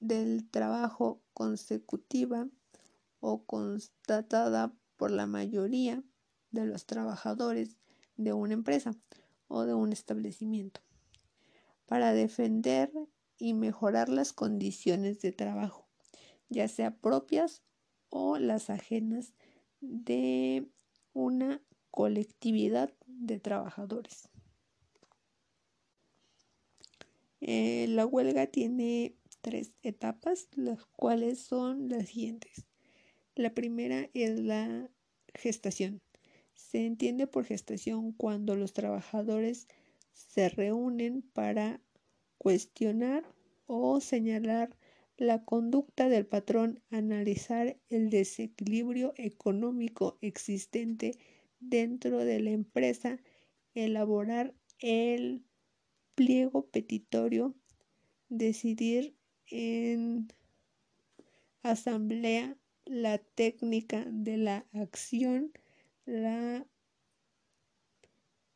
del 0.06 0.48
trabajo 0.48 1.22
consecutiva 1.32 2.48
o 3.20 3.44
constatada 3.44 4.72
por 4.96 5.10
la 5.10 5.26
mayoría 5.26 6.02
de 6.50 6.66
los 6.66 6.86
trabajadores 6.86 7.76
de 8.16 8.32
una 8.32 8.54
empresa 8.54 8.92
o 9.48 9.64
de 9.64 9.74
un 9.74 9.92
establecimiento 9.92 10.80
para 11.86 12.12
defender 12.12 12.90
y 13.38 13.54
mejorar 13.54 14.08
las 14.08 14.32
condiciones 14.32 15.20
de 15.20 15.32
trabajo, 15.32 15.86
ya 16.48 16.68
sea 16.68 16.96
propias 16.96 17.62
o 18.08 18.38
las 18.38 18.70
ajenas 18.70 19.34
de 19.80 20.68
una 21.12 21.62
colectividad 21.90 22.92
de 23.06 23.38
trabajadores. 23.38 24.28
Eh, 27.40 27.86
la 27.88 28.06
huelga 28.06 28.46
tiene 28.46 29.14
tres 29.46 29.70
etapas, 29.84 30.48
las 30.56 30.84
cuales 30.86 31.38
son 31.38 31.88
las 31.88 32.08
siguientes. 32.08 32.66
La 33.36 33.54
primera 33.54 34.10
es 34.12 34.40
la 34.40 34.90
gestación. 35.36 36.02
Se 36.52 36.84
entiende 36.84 37.28
por 37.28 37.44
gestación 37.44 38.10
cuando 38.10 38.56
los 38.56 38.72
trabajadores 38.72 39.68
se 40.12 40.48
reúnen 40.48 41.22
para 41.22 41.80
cuestionar 42.38 43.24
o 43.66 44.00
señalar 44.00 44.76
la 45.16 45.44
conducta 45.44 46.08
del 46.08 46.26
patrón, 46.26 46.82
analizar 46.90 47.78
el 47.88 48.10
desequilibrio 48.10 49.14
económico 49.16 50.18
existente 50.22 51.20
dentro 51.60 52.24
de 52.24 52.40
la 52.40 52.50
empresa, 52.50 53.20
elaborar 53.74 54.56
el 54.80 55.44
pliego 56.16 56.66
petitorio, 56.66 57.54
decidir 58.28 59.14
en 59.50 60.28
asamblea 61.62 62.56
la 62.84 63.18
técnica 63.18 64.04
de 64.08 64.36
la 64.36 64.64
acción, 64.72 65.52
la 66.04 66.66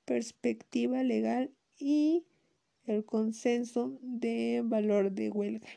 perspectiva 0.05 1.03
legal 1.03 1.53
y 1.79 2.25
el 2.87 3.05
consenso 3.05 3.99
de 4.03 4.63
valor 4.65 5.13
de 5.13 5.31
huelga. 5.31 5.69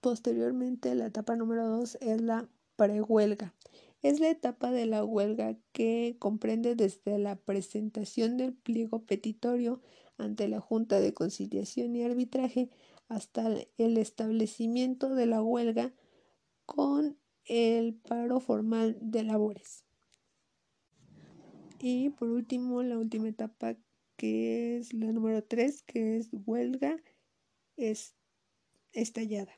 Posteriormente, 0.00 0.94
la 0.94 1.06
etapa 1.06 1.34
número 1.34 1.66
dos 1.66 1.96
es 2.00 2.20
la 2.20 2.48
prehuelga. 2.76 3.54
Es 4.02 4.20
la 4.20 4.28
etapa 4.28 4.70
de 4.70 4.84
la 4.84 5.02
huelga 5.02 5.56
que 5.72 6.16
comprende 6.18 6.74
desde 6.74 7.18
la 7.18 7.36
presentación 7.36 8.36
del 8.36 8.52
pliego 8.52 9.00
petitorio 9.02 9.80
ante 10.16 10.48
la 10.48 10.60
Junta 10.60 11.00
de 11.00 11.14
Conciliación 11.14 11.94
y 11.96 12.02
Arbitraje 12.02 12.70
hasta 13.08 13.46
el 13.76 13.98
establecimiento 13.98 15.14
de 15.14 15.26
la 15.26 15.42
huelga 15.42 15.92
con 16.66 17.18
el 17.44 17.94
paro 17.94 18.40
formal 18.40 18.96
de 19.00 19.24
labores. 19.24 19.84
Y 21.80 22.10
por 22.10 22.30
último, 22.30 22.82
la 22.82 22.98
última 22.98 23.28
etapa 23.28 23.76
que 24.16 24.78
es 24.78 24.94
la 24.94 25.12
número 25.12 25.42
3, 25.44 25.82
que 25.82 26.16
es 26.16 26.28
huelga 26.32 26.96
estallada, 28.92 29.52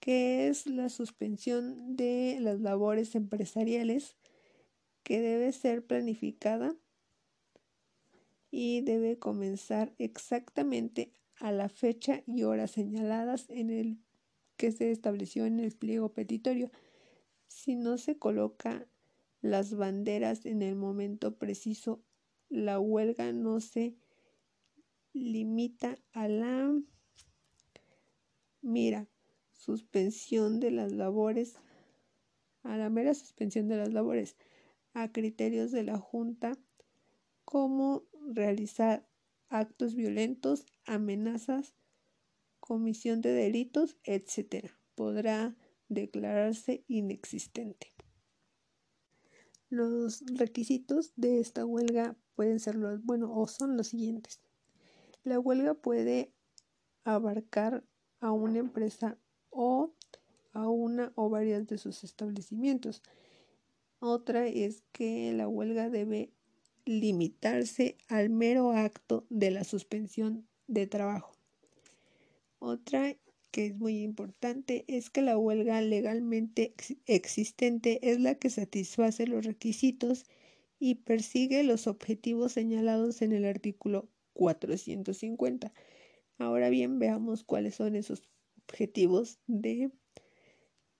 que 0.00 0.48
es 0.48 0.66
la 0.66 0.88
suspensión 0.88 1.96
de 1.96 2.38
las 2.40 2.60
labores 2.60 3.14
empresariales 3.14 4.16
que 5.02 5.20
debe 5.20 5.52
ser 5.52 5.84
planificada 5.84 6.74
y 8.56 8.82
debe 8.82 9.18
comenzar 9.18 9.92
exactamente 9.98 11.12
a 11.40 11.50
la 11.50 11.68
fecha 11.68 12.22
y 12.24 12.44
hora 12.44 12.68
señaladas 12.68 13.50
en 13.50 13.68
el 13.68 13.98
que 14.56 14.70
se 14.70 14.92
estableció 14.92 15.44
en 15.44 15.58
el 15.58 15.72
pliego 15.72 16.12
petitorio. 16.12 16.70
Si 17.48 17.74
no 17.74 17.98
se 17.98 18.16
coloca 18.16 18.86
las 19.40 19.74
banderas 19.74 20.46
en 20.46 20.62
el 20.62 20.76
momento 20.76 21.36
preciso, 21.36 22.04
la 22.48 22.78
huelga 22.78 23.32
no 23.32 23.58
se 23.58 23.96
limita 25.12 25.98
a 26.12 26.28
la 26.28 26.80
mira 28.62 29.08
suspensión 29.50 30.60
de 30.60 30.70
las 30.70 30.92
labores 30.92 31.56
a 32.62 32.76
la 32.76 32.88
mera 32.88 33.14
suspensión 33.14 33.66
de 33.66 33.78
las 33.78 33.92
labores 33.92 34.36
a 34.92 35.10
criterios 35.10 35.72
de 35.72 35.82
la 35.82 35.98
Junta 35.98 36.56
como 37.44 38.04
realizar 38.32 39.08
actos 39.48 39.94
violentos, 39.94 40.66
amenazas, 40.86 41.74
comisión 42.60 43.20
de 43.20 43.32
delitos, 43.32 43.96
etc. 44.04 44.70
Podrá 44.94 45.56
declararse 45.88 46.84
inexistente. 46.88 47.92
Los 49.68 50.22
requisitos 50.26 51.12
de 51.16 51.40
esta 51.40 51.66
huelga 51.66 52.16
pueden 52.34 52.60
ser 52.60 52.74
los, 52.74 53.02
bueno, 53.04 53.34
o 53.34 53.46
son 53.46 53.76
los 53.76 53.88
siguientes. 53.88 54.40
La 55.24 55.38
huelga 55.38 55.74
puede 55.74 56.32
abarcar 57.04 57.84
a 58.20 58.32
una 58.32 58.58
empresa 58.58 59.18
o 59.50 59.94
a 60.52 60.68
una 60.68 61.12
o 61.16 61.28
varias 61.28 61.66
de 61.66 61.78
sus 61.78 62.04
establecimientos. 62.04 63.02
Otra 63.98 64.46
es 64.46 64.82
que 64.92 65.32
la 65.32 65.48
huelga 65.48 65.90
debe 65.90 66.32
limitarse 66.84 67.96
al 68.08 68.30
mero 68.30 68.72
acto 68.72 69.26
de 69.30 69.50
la 69.50 69.64
suspensión 69.64 70.46
de 70.66 70.86
trabajo. 70.86 71.32
Otra 72.58 73.16
que 73.50 73.66
es 73.66 73.76
muy 73.76 74.02
importante 74.02 74.84
es 74.88 75.10
que 75.10 75.22
la 75.22 75.38
huelga 75.38 75.80
legalmente 75.80 76.74
existente 77.06 78.00
es 78.10 78.18
la 78.18 78.34
que 78.34 78.50
satisface 78.50 79.28
los 79.28 79.44
requisitos 79.44 80.24
y 80.80 80.96
persigue 80.96 81.62
los 81.62 81.86
objetivos 81.86 82.52
señalados 82.52 83.22
en 83.22 83.32
el 83.32 83.44
artículo 83.44 84.08
450. 84.32 85.72
Ahora 86.38 86.68
bien, 86.68 86.98
veamos 86.98 87.44
cuáles 87.44 87.76
son 87.76 87.94
esos 87.94 88.28
objetivos 88.66 89.38
de 89.46 89.92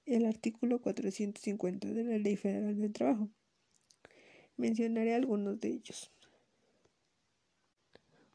el 0.07 0.25
artículo 0.27 0.81
450 0.81 1.89
de 1.89 2.05
la 2.05 2.19
Ley 2.19 2.37
Federal 2.37 2.81
del 2.81 2.93
Trabajo. 2.93 3.31
Mencionaré 4.57 5.15
algunos 5.15 5.61
de 5.61 5.69
ellos. 5.69 6.11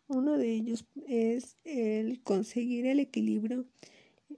Uno 0.08 0.38
de 0.38 0.52
ellos 0.52 0.86
es 1.08 1.58
el 1.64 2.22
conseguir 2.24 2.88
el 2.88 3.00
equilibrio 3.00 3.66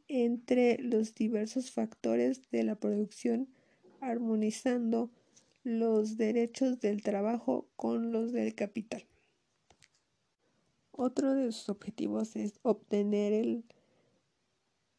entre 0.08 0.78
los 0.80 1.16
diversos 1.16 1.72
factores 1.72 2.42
de 2.52 2.64
la 2.64 2.76
producción, 2.76 3.48
armonizando 4.02 5.10
los 5.64 6.18
derechos 6.18 6.80
del 6.80 7.04
trabajo 7.04 7.68
con 7.76 8.12
los 8.12 8.32
del 8.34 8.54
capital. 8.56 9.06
Otro 10.92 11.34
de 11.34 11.52
sus 11.52 11.70
objetivos 11.70 12.36
es 12.36 12.60
obtener 12.64 13.34
el 13.34 13.64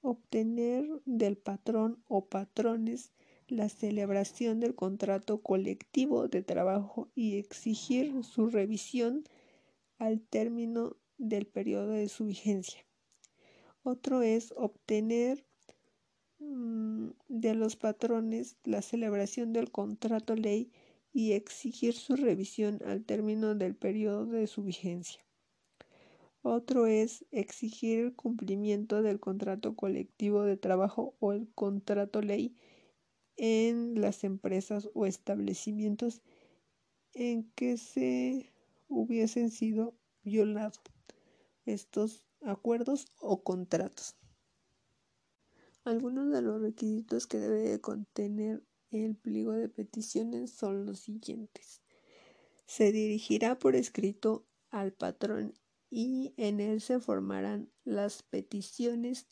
obtener 0.00 0.88
del 1.04 1.36
patrón 1.36 2.02
o 2.08 2.26
patrones 2.26 3.12
la 3.52 3.68
celebración 3.68 4.60
del 4.60 4.74
contrato 4.74 5.42
colectivo 5.42 6.26
de 6.26 6.42
trabajo 6.42 7.10
y 7.14 7.36
exigir 7.36 8.24
su 8.24 8.48
revisión 8.48 9.24
al 9.98 10.20
término 10.22 10.96
del 11.18 11.46
periodo 11.46 11.92
de 11.92 12.08
su 12.08 12.24
vigencia. 12.24 12.84
Otro 13.82 14.22
es 14.22 14.54
obtener 14.56 15.44
mm, 16.38 17.10
de 17.28 17.54
los 17.54 17.76
patrones 17.76 18.56
la 18.64 18.80
celebración 18.80 19.52
del 19.52 19.70
contrato 19.70 20.34
ley 20.34 20.72
y 21.12 21.32
exigir 21.32 21.94
su 21.94 22.16
revisión 22.16 22.80
al 22.86 23.04
término 23.04 23.54
del 23.54 23.76
periodo 23.76 24.24
de 24.24 24.46
su 24.46 24.62
vigencia. 24.62 25.22
Otro 26.40 26.86
es 26.86 27.26
exigir 27.30 28.00
el 28.00 28.14
cumplimiento 28.14 29.02
del 29.02 29.20
contrato 29.20 29.76
colectivo 29.76 30.42
de 30.42 30.56
trabajo 30.56 31.14
o 31.20 31.32
el 31.32 31.48
contrato 31.54 32.22
ley 32.22 32.56
en 33.42 34.00
las 34.00 34.22
empresas 34.22 34.88
o 34.94 35.04
establecimientos 35.04 36.22
en 37.12 37.50
que 37.56 37.76
se 37.76 38.52
hubiesen 38.88 39.50
sido 39.50 39.96
violados 40.22 40.80
estos 41.66 42.24
acuerdos 42.40 43.08
o 43.18 43.42
contratos. 43.42 44.14
Algunos 45.82 46.30
de 46.30 46.40
los 46.40 46.62
requisitos 46.62 47.26
que 47.26 47.38
debe 47.38 47.80
contener 47.80 48.62
el 48.92 49.16
pliego 49.16 49.50
de 49.50 49.68
peticiones 49.68 50.52
son 50.52 50.86
los 50.86 51.00
siguientes. 51.00 51.82
Se 52.64 52.92
dirigirá 52.92 53.58
por 53.58 53.74
escrito 53.74 54.46
al 54.70 54.92
patrón 54.92 55.54
y 55.90 56.32
en 56.36 56.60
él 56.60 56.80
se 56.80 57.00
formarán 57.00 57.72
las 57.82 58.22
peticiones, 58.22 59.26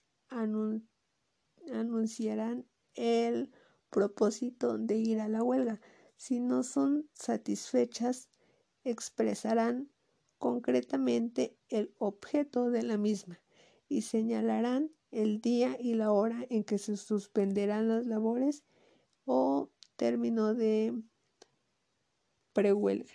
anunciarán 1.68 2.66
el 2.96 3.52
propósito 3.91 4.78
de 4.78 4.97
ir 4.97 5.20
a 5.20 5.28
la 5.28 5.43
huelga. 5.43 5.80
Si 6.16 6.41
no 6.41 6.62
son 6.62 7.09
satisfechas, 7.12 8.28
expresarán 8.84 9.91
concretamente 10.38 11.57
el 11.68 11.95
objeto 11.99 12.70
de 12.70 12.82
la 12.82 12.97
misma 12.97 13.41
y 13.88 14.03
señalarán 14.03 14.91
el 15.11 15.41
día 15.41 15.76
y 15.78 15.95
la 15.95 16.12
hora 16.12 16.47
en 16.49 16.64
que 16.64 16.78
se 16.78 16.97
suspenderán 16.97 17.88
las 17.88 18.07
labores 18.07 18.64
o 19.24 19.70
término 19.97 20.55
de 20.55 20.95
prehuelga. 22.53 23.12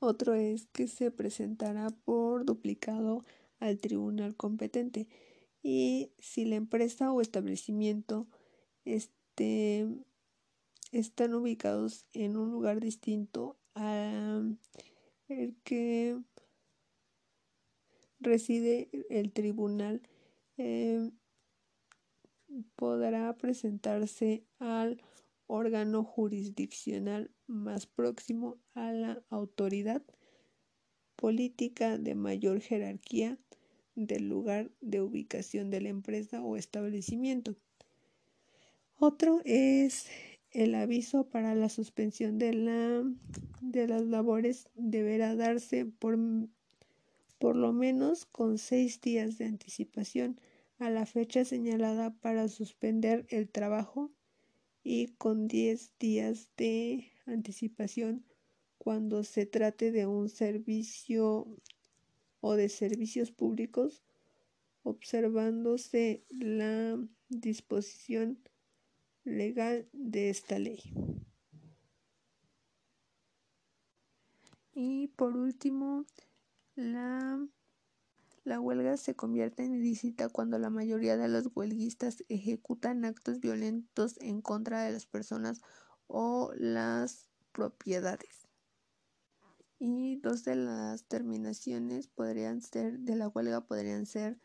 Otro 0.00 0.34
es 0.34 0.66
que 0.66 0.86
se 0.86 1.10
presentará 1.10 1.90
por 1.90 2.44
duplicado 2.44 3.22
al 3.58 3.78
tribunal 3.78 4.36
competente 4.36 5.08
y 5.62 6.12
si 6.18 6.44
la 6.44 6.56
empresa 6.56 7.12
o 7.12 7.20
establecimiento 7.20 8.26
este, 8.84 9.86
están 10.92 11.34
ubicados 11.34 12.06
en 12.12 12.36
un 12.36 12.50
lugar 12.50 12.80
distinto 12.80 13.58
al 13.74 14.58
que 15.64 16.18
reside 18.20 18.88
el 19.10 19.32
tribunal, 19.32 20.02
eh, 20.56 21.10
podrá 22.76 23.36
presentarse 23.36 24.44
al 24.58 25.02
órgano 25.46 26.04
jurisdiccional 26.04 27.30
más 27.46 27.86
próximo 27.86 28.58
a 28.74 28.92
la 28.92 29.22
autoridad 29.30 30.02
política 31.16 31.98
de 31.98 32.14
mayor 32.14 32.60
jerarquía 32.60 33.38
del 34.06 34.28
lugar 34.28 34.70
de 34.80 35.02
ubicación 35.02 35.70
de 35.70 35.80
la 35.80 35.88
empresa 35.88 36.42
o 36.42 36.56
establecimiento. 36.56 37.56
Otro 38.98 39.40
es 39.44 40.06
el 40.52 40.74
aviso 40.74 41.28
para 41.28 41.54
la 41.54 41.68
suspensión 41.68 42.38
de, 42.38 42.54
la, 42.54 43.02
de 43.60 43.88
las 43.88 44.06
labores 44.06 44.68
deberá 44.74 45.34
darse 45.34 45.84
por, 45.84 46.18
por 47.38 47.56
lo 47.56 47.72
menos 47.72 48.24
con 48.24 48.58
seis 48.58 49.00
días 49.00 49.36
de 49.36 49.46
anticipación 49.46 50.40
a 50.78 50.90
la 50.90 51.04
fecha 51.04 51.44
señalada 51.44 52.14
para 52.20 52.48
suspender 52.48 53.26
el 53.30 53.48
trabajo 53.48 54.12
y 54.84 55.08
con 55.18 55.48
diez 55.48 55.92
días 55.98 56.50
de 56.56 57.10
anticipación 57.26 58.24
cuando 58.78 59.24
se 59.24 59.44
trate 59.44 59.90
de 59.92 60.06
un 60.06 60.28
servicio 60.28 61.46
o 62.40 62.54
de 62.54 62.68
servicios 62.68 63.30
públicos, 63.30 64.02
observándose 64.82 66.24
la 66.30 66.98
disposición 67.28 68.38
legal 69.24 69.88
de 69.92 70.30
esta 70.30 70.58
ley. 70.58 70.80
Y 74.72 75.08
por 75.08 75.36
último, 75.36 76.06
la, 76.76 77.40
La 78.44 78.60
huelga 78.60 78.96
se 78.96 79.14
convierte 79.14 79.62
en 79.64 79.74
ilícita 79.74 80.30
cuando 80.30 80.58
la 80.58 80.70
mayoría 80.70 81.18
de 81.18 81.28
los 81.28 81.50
huelguistas 81.54 82.24
ejecutan 82.28 83.04
actos 83.04 83.40
violentos 83.40 84.16
en 84.20 84.40
contra 84.40 84.82
de 84.82 84.92
las 84.92 85.06
personas 85.06 85.60
o 86.06 86.52
las 86.56 87.28
propiedades. 87.52 88.47
Y 89.78 90.16
dos 90.16 90.44
de 90.44 90.56
las 90.56 91.04
terminaciones 91.04 92.08
podrían 92.08 92.60
ser 92.62 92.98
de 93.00 93.14
la 93.14 93.28
huelga 93.28 93.60
podrían 93.60 94.06
ser 94.06 94.40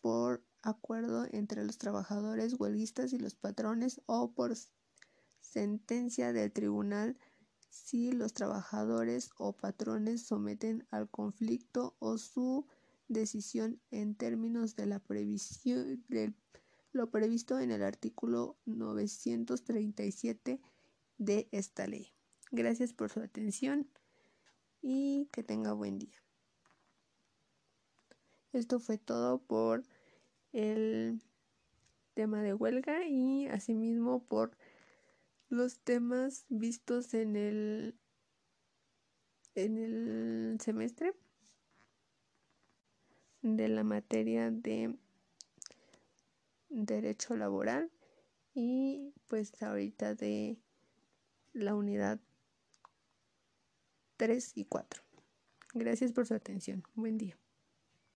por 0.00 0.42
acuerdo 0.62 1.26
entre 1.30 1.64
los 1.64 1.78
trabajadores 1.78 2.54
huelguistas 2.58 3.12
y 3.12 3.18
los 3.18 3.34
patrones 3.34 4.00
o 4.06 4.32
por 4.32 4.54
sentencia 5.40 6.32
del 6.32 6.52
tribunal 6.52 7.18
si 7.68 8.12
los 8.12 8.32
trabajadores 8.32 9.30
o 9.36 9.52
patrones 9.52 10.22
someten 10.22 10.86
al 10.90 11.08
conflicto 11.10 11.94
o 11.98 12.16
su 12.16 12.66
decisión 13.08 13.80
en 13.90 14.14
términos 14.14 14.74
de 14.74 14.86
la 14.86 15.00
previsión 15.00 16.04
de 16.08 16.32
lo 16.92 17.10
previsto 17.10 17.58
en 17.58 17.70
el 17.70 17.82
artículo 17.82 18.56
937 18.64 20.60
de 21.18 21.48
esta 21.52 21.86
ley. 21.86 22.14
Gracias 22.50 22.92
por 22.94 23.10
su 23.10 23.20
atención 23.20 23.88
y 24.82 25.28
que 25.32 25.42
tenga 25.42 25.72
buen 25.72 25.98
día. 25.98 26.22
Esto 28.52 28.80
fue 28.80 28.98
todo 28.98 29.38
por 29.38 29.84
el 30.52 31.22
tema 32.14 32.42
de 32.42 32.54
huelga 32.54 33.06
y 33.06 33.46
asimismo 33.46 34.24
por 34.24 34.56
los 35.48 35.78
temas 35.80 36.44
vistos 36.48 37.14
en 37.14 37.36
el 37.36 37.94
en 39.54 39.78
el 39.78 40.58
semestre 40.60 41.14
de 43.42 43.68
la 43.68 43.84
materia 43.84 44.50
de 44.50 44.96
derecho 46.68 47.36
laboral 47.36 47.90
y 48.54 49.12
pues 49.26 49.62
ahorita 49.62 50.14
de 50.14 50.58
la 51.52 51.74
unidad 51.74 52.20
3 54.18 54.52
y 54.56 54.66
4. 54.66 55.02
Gracias 55.72 56.12
por 56.12 56.26
su 56.26 56.34
atención. 56.34 56.82
Buen 56.94 57.16
día. 57.16 57.38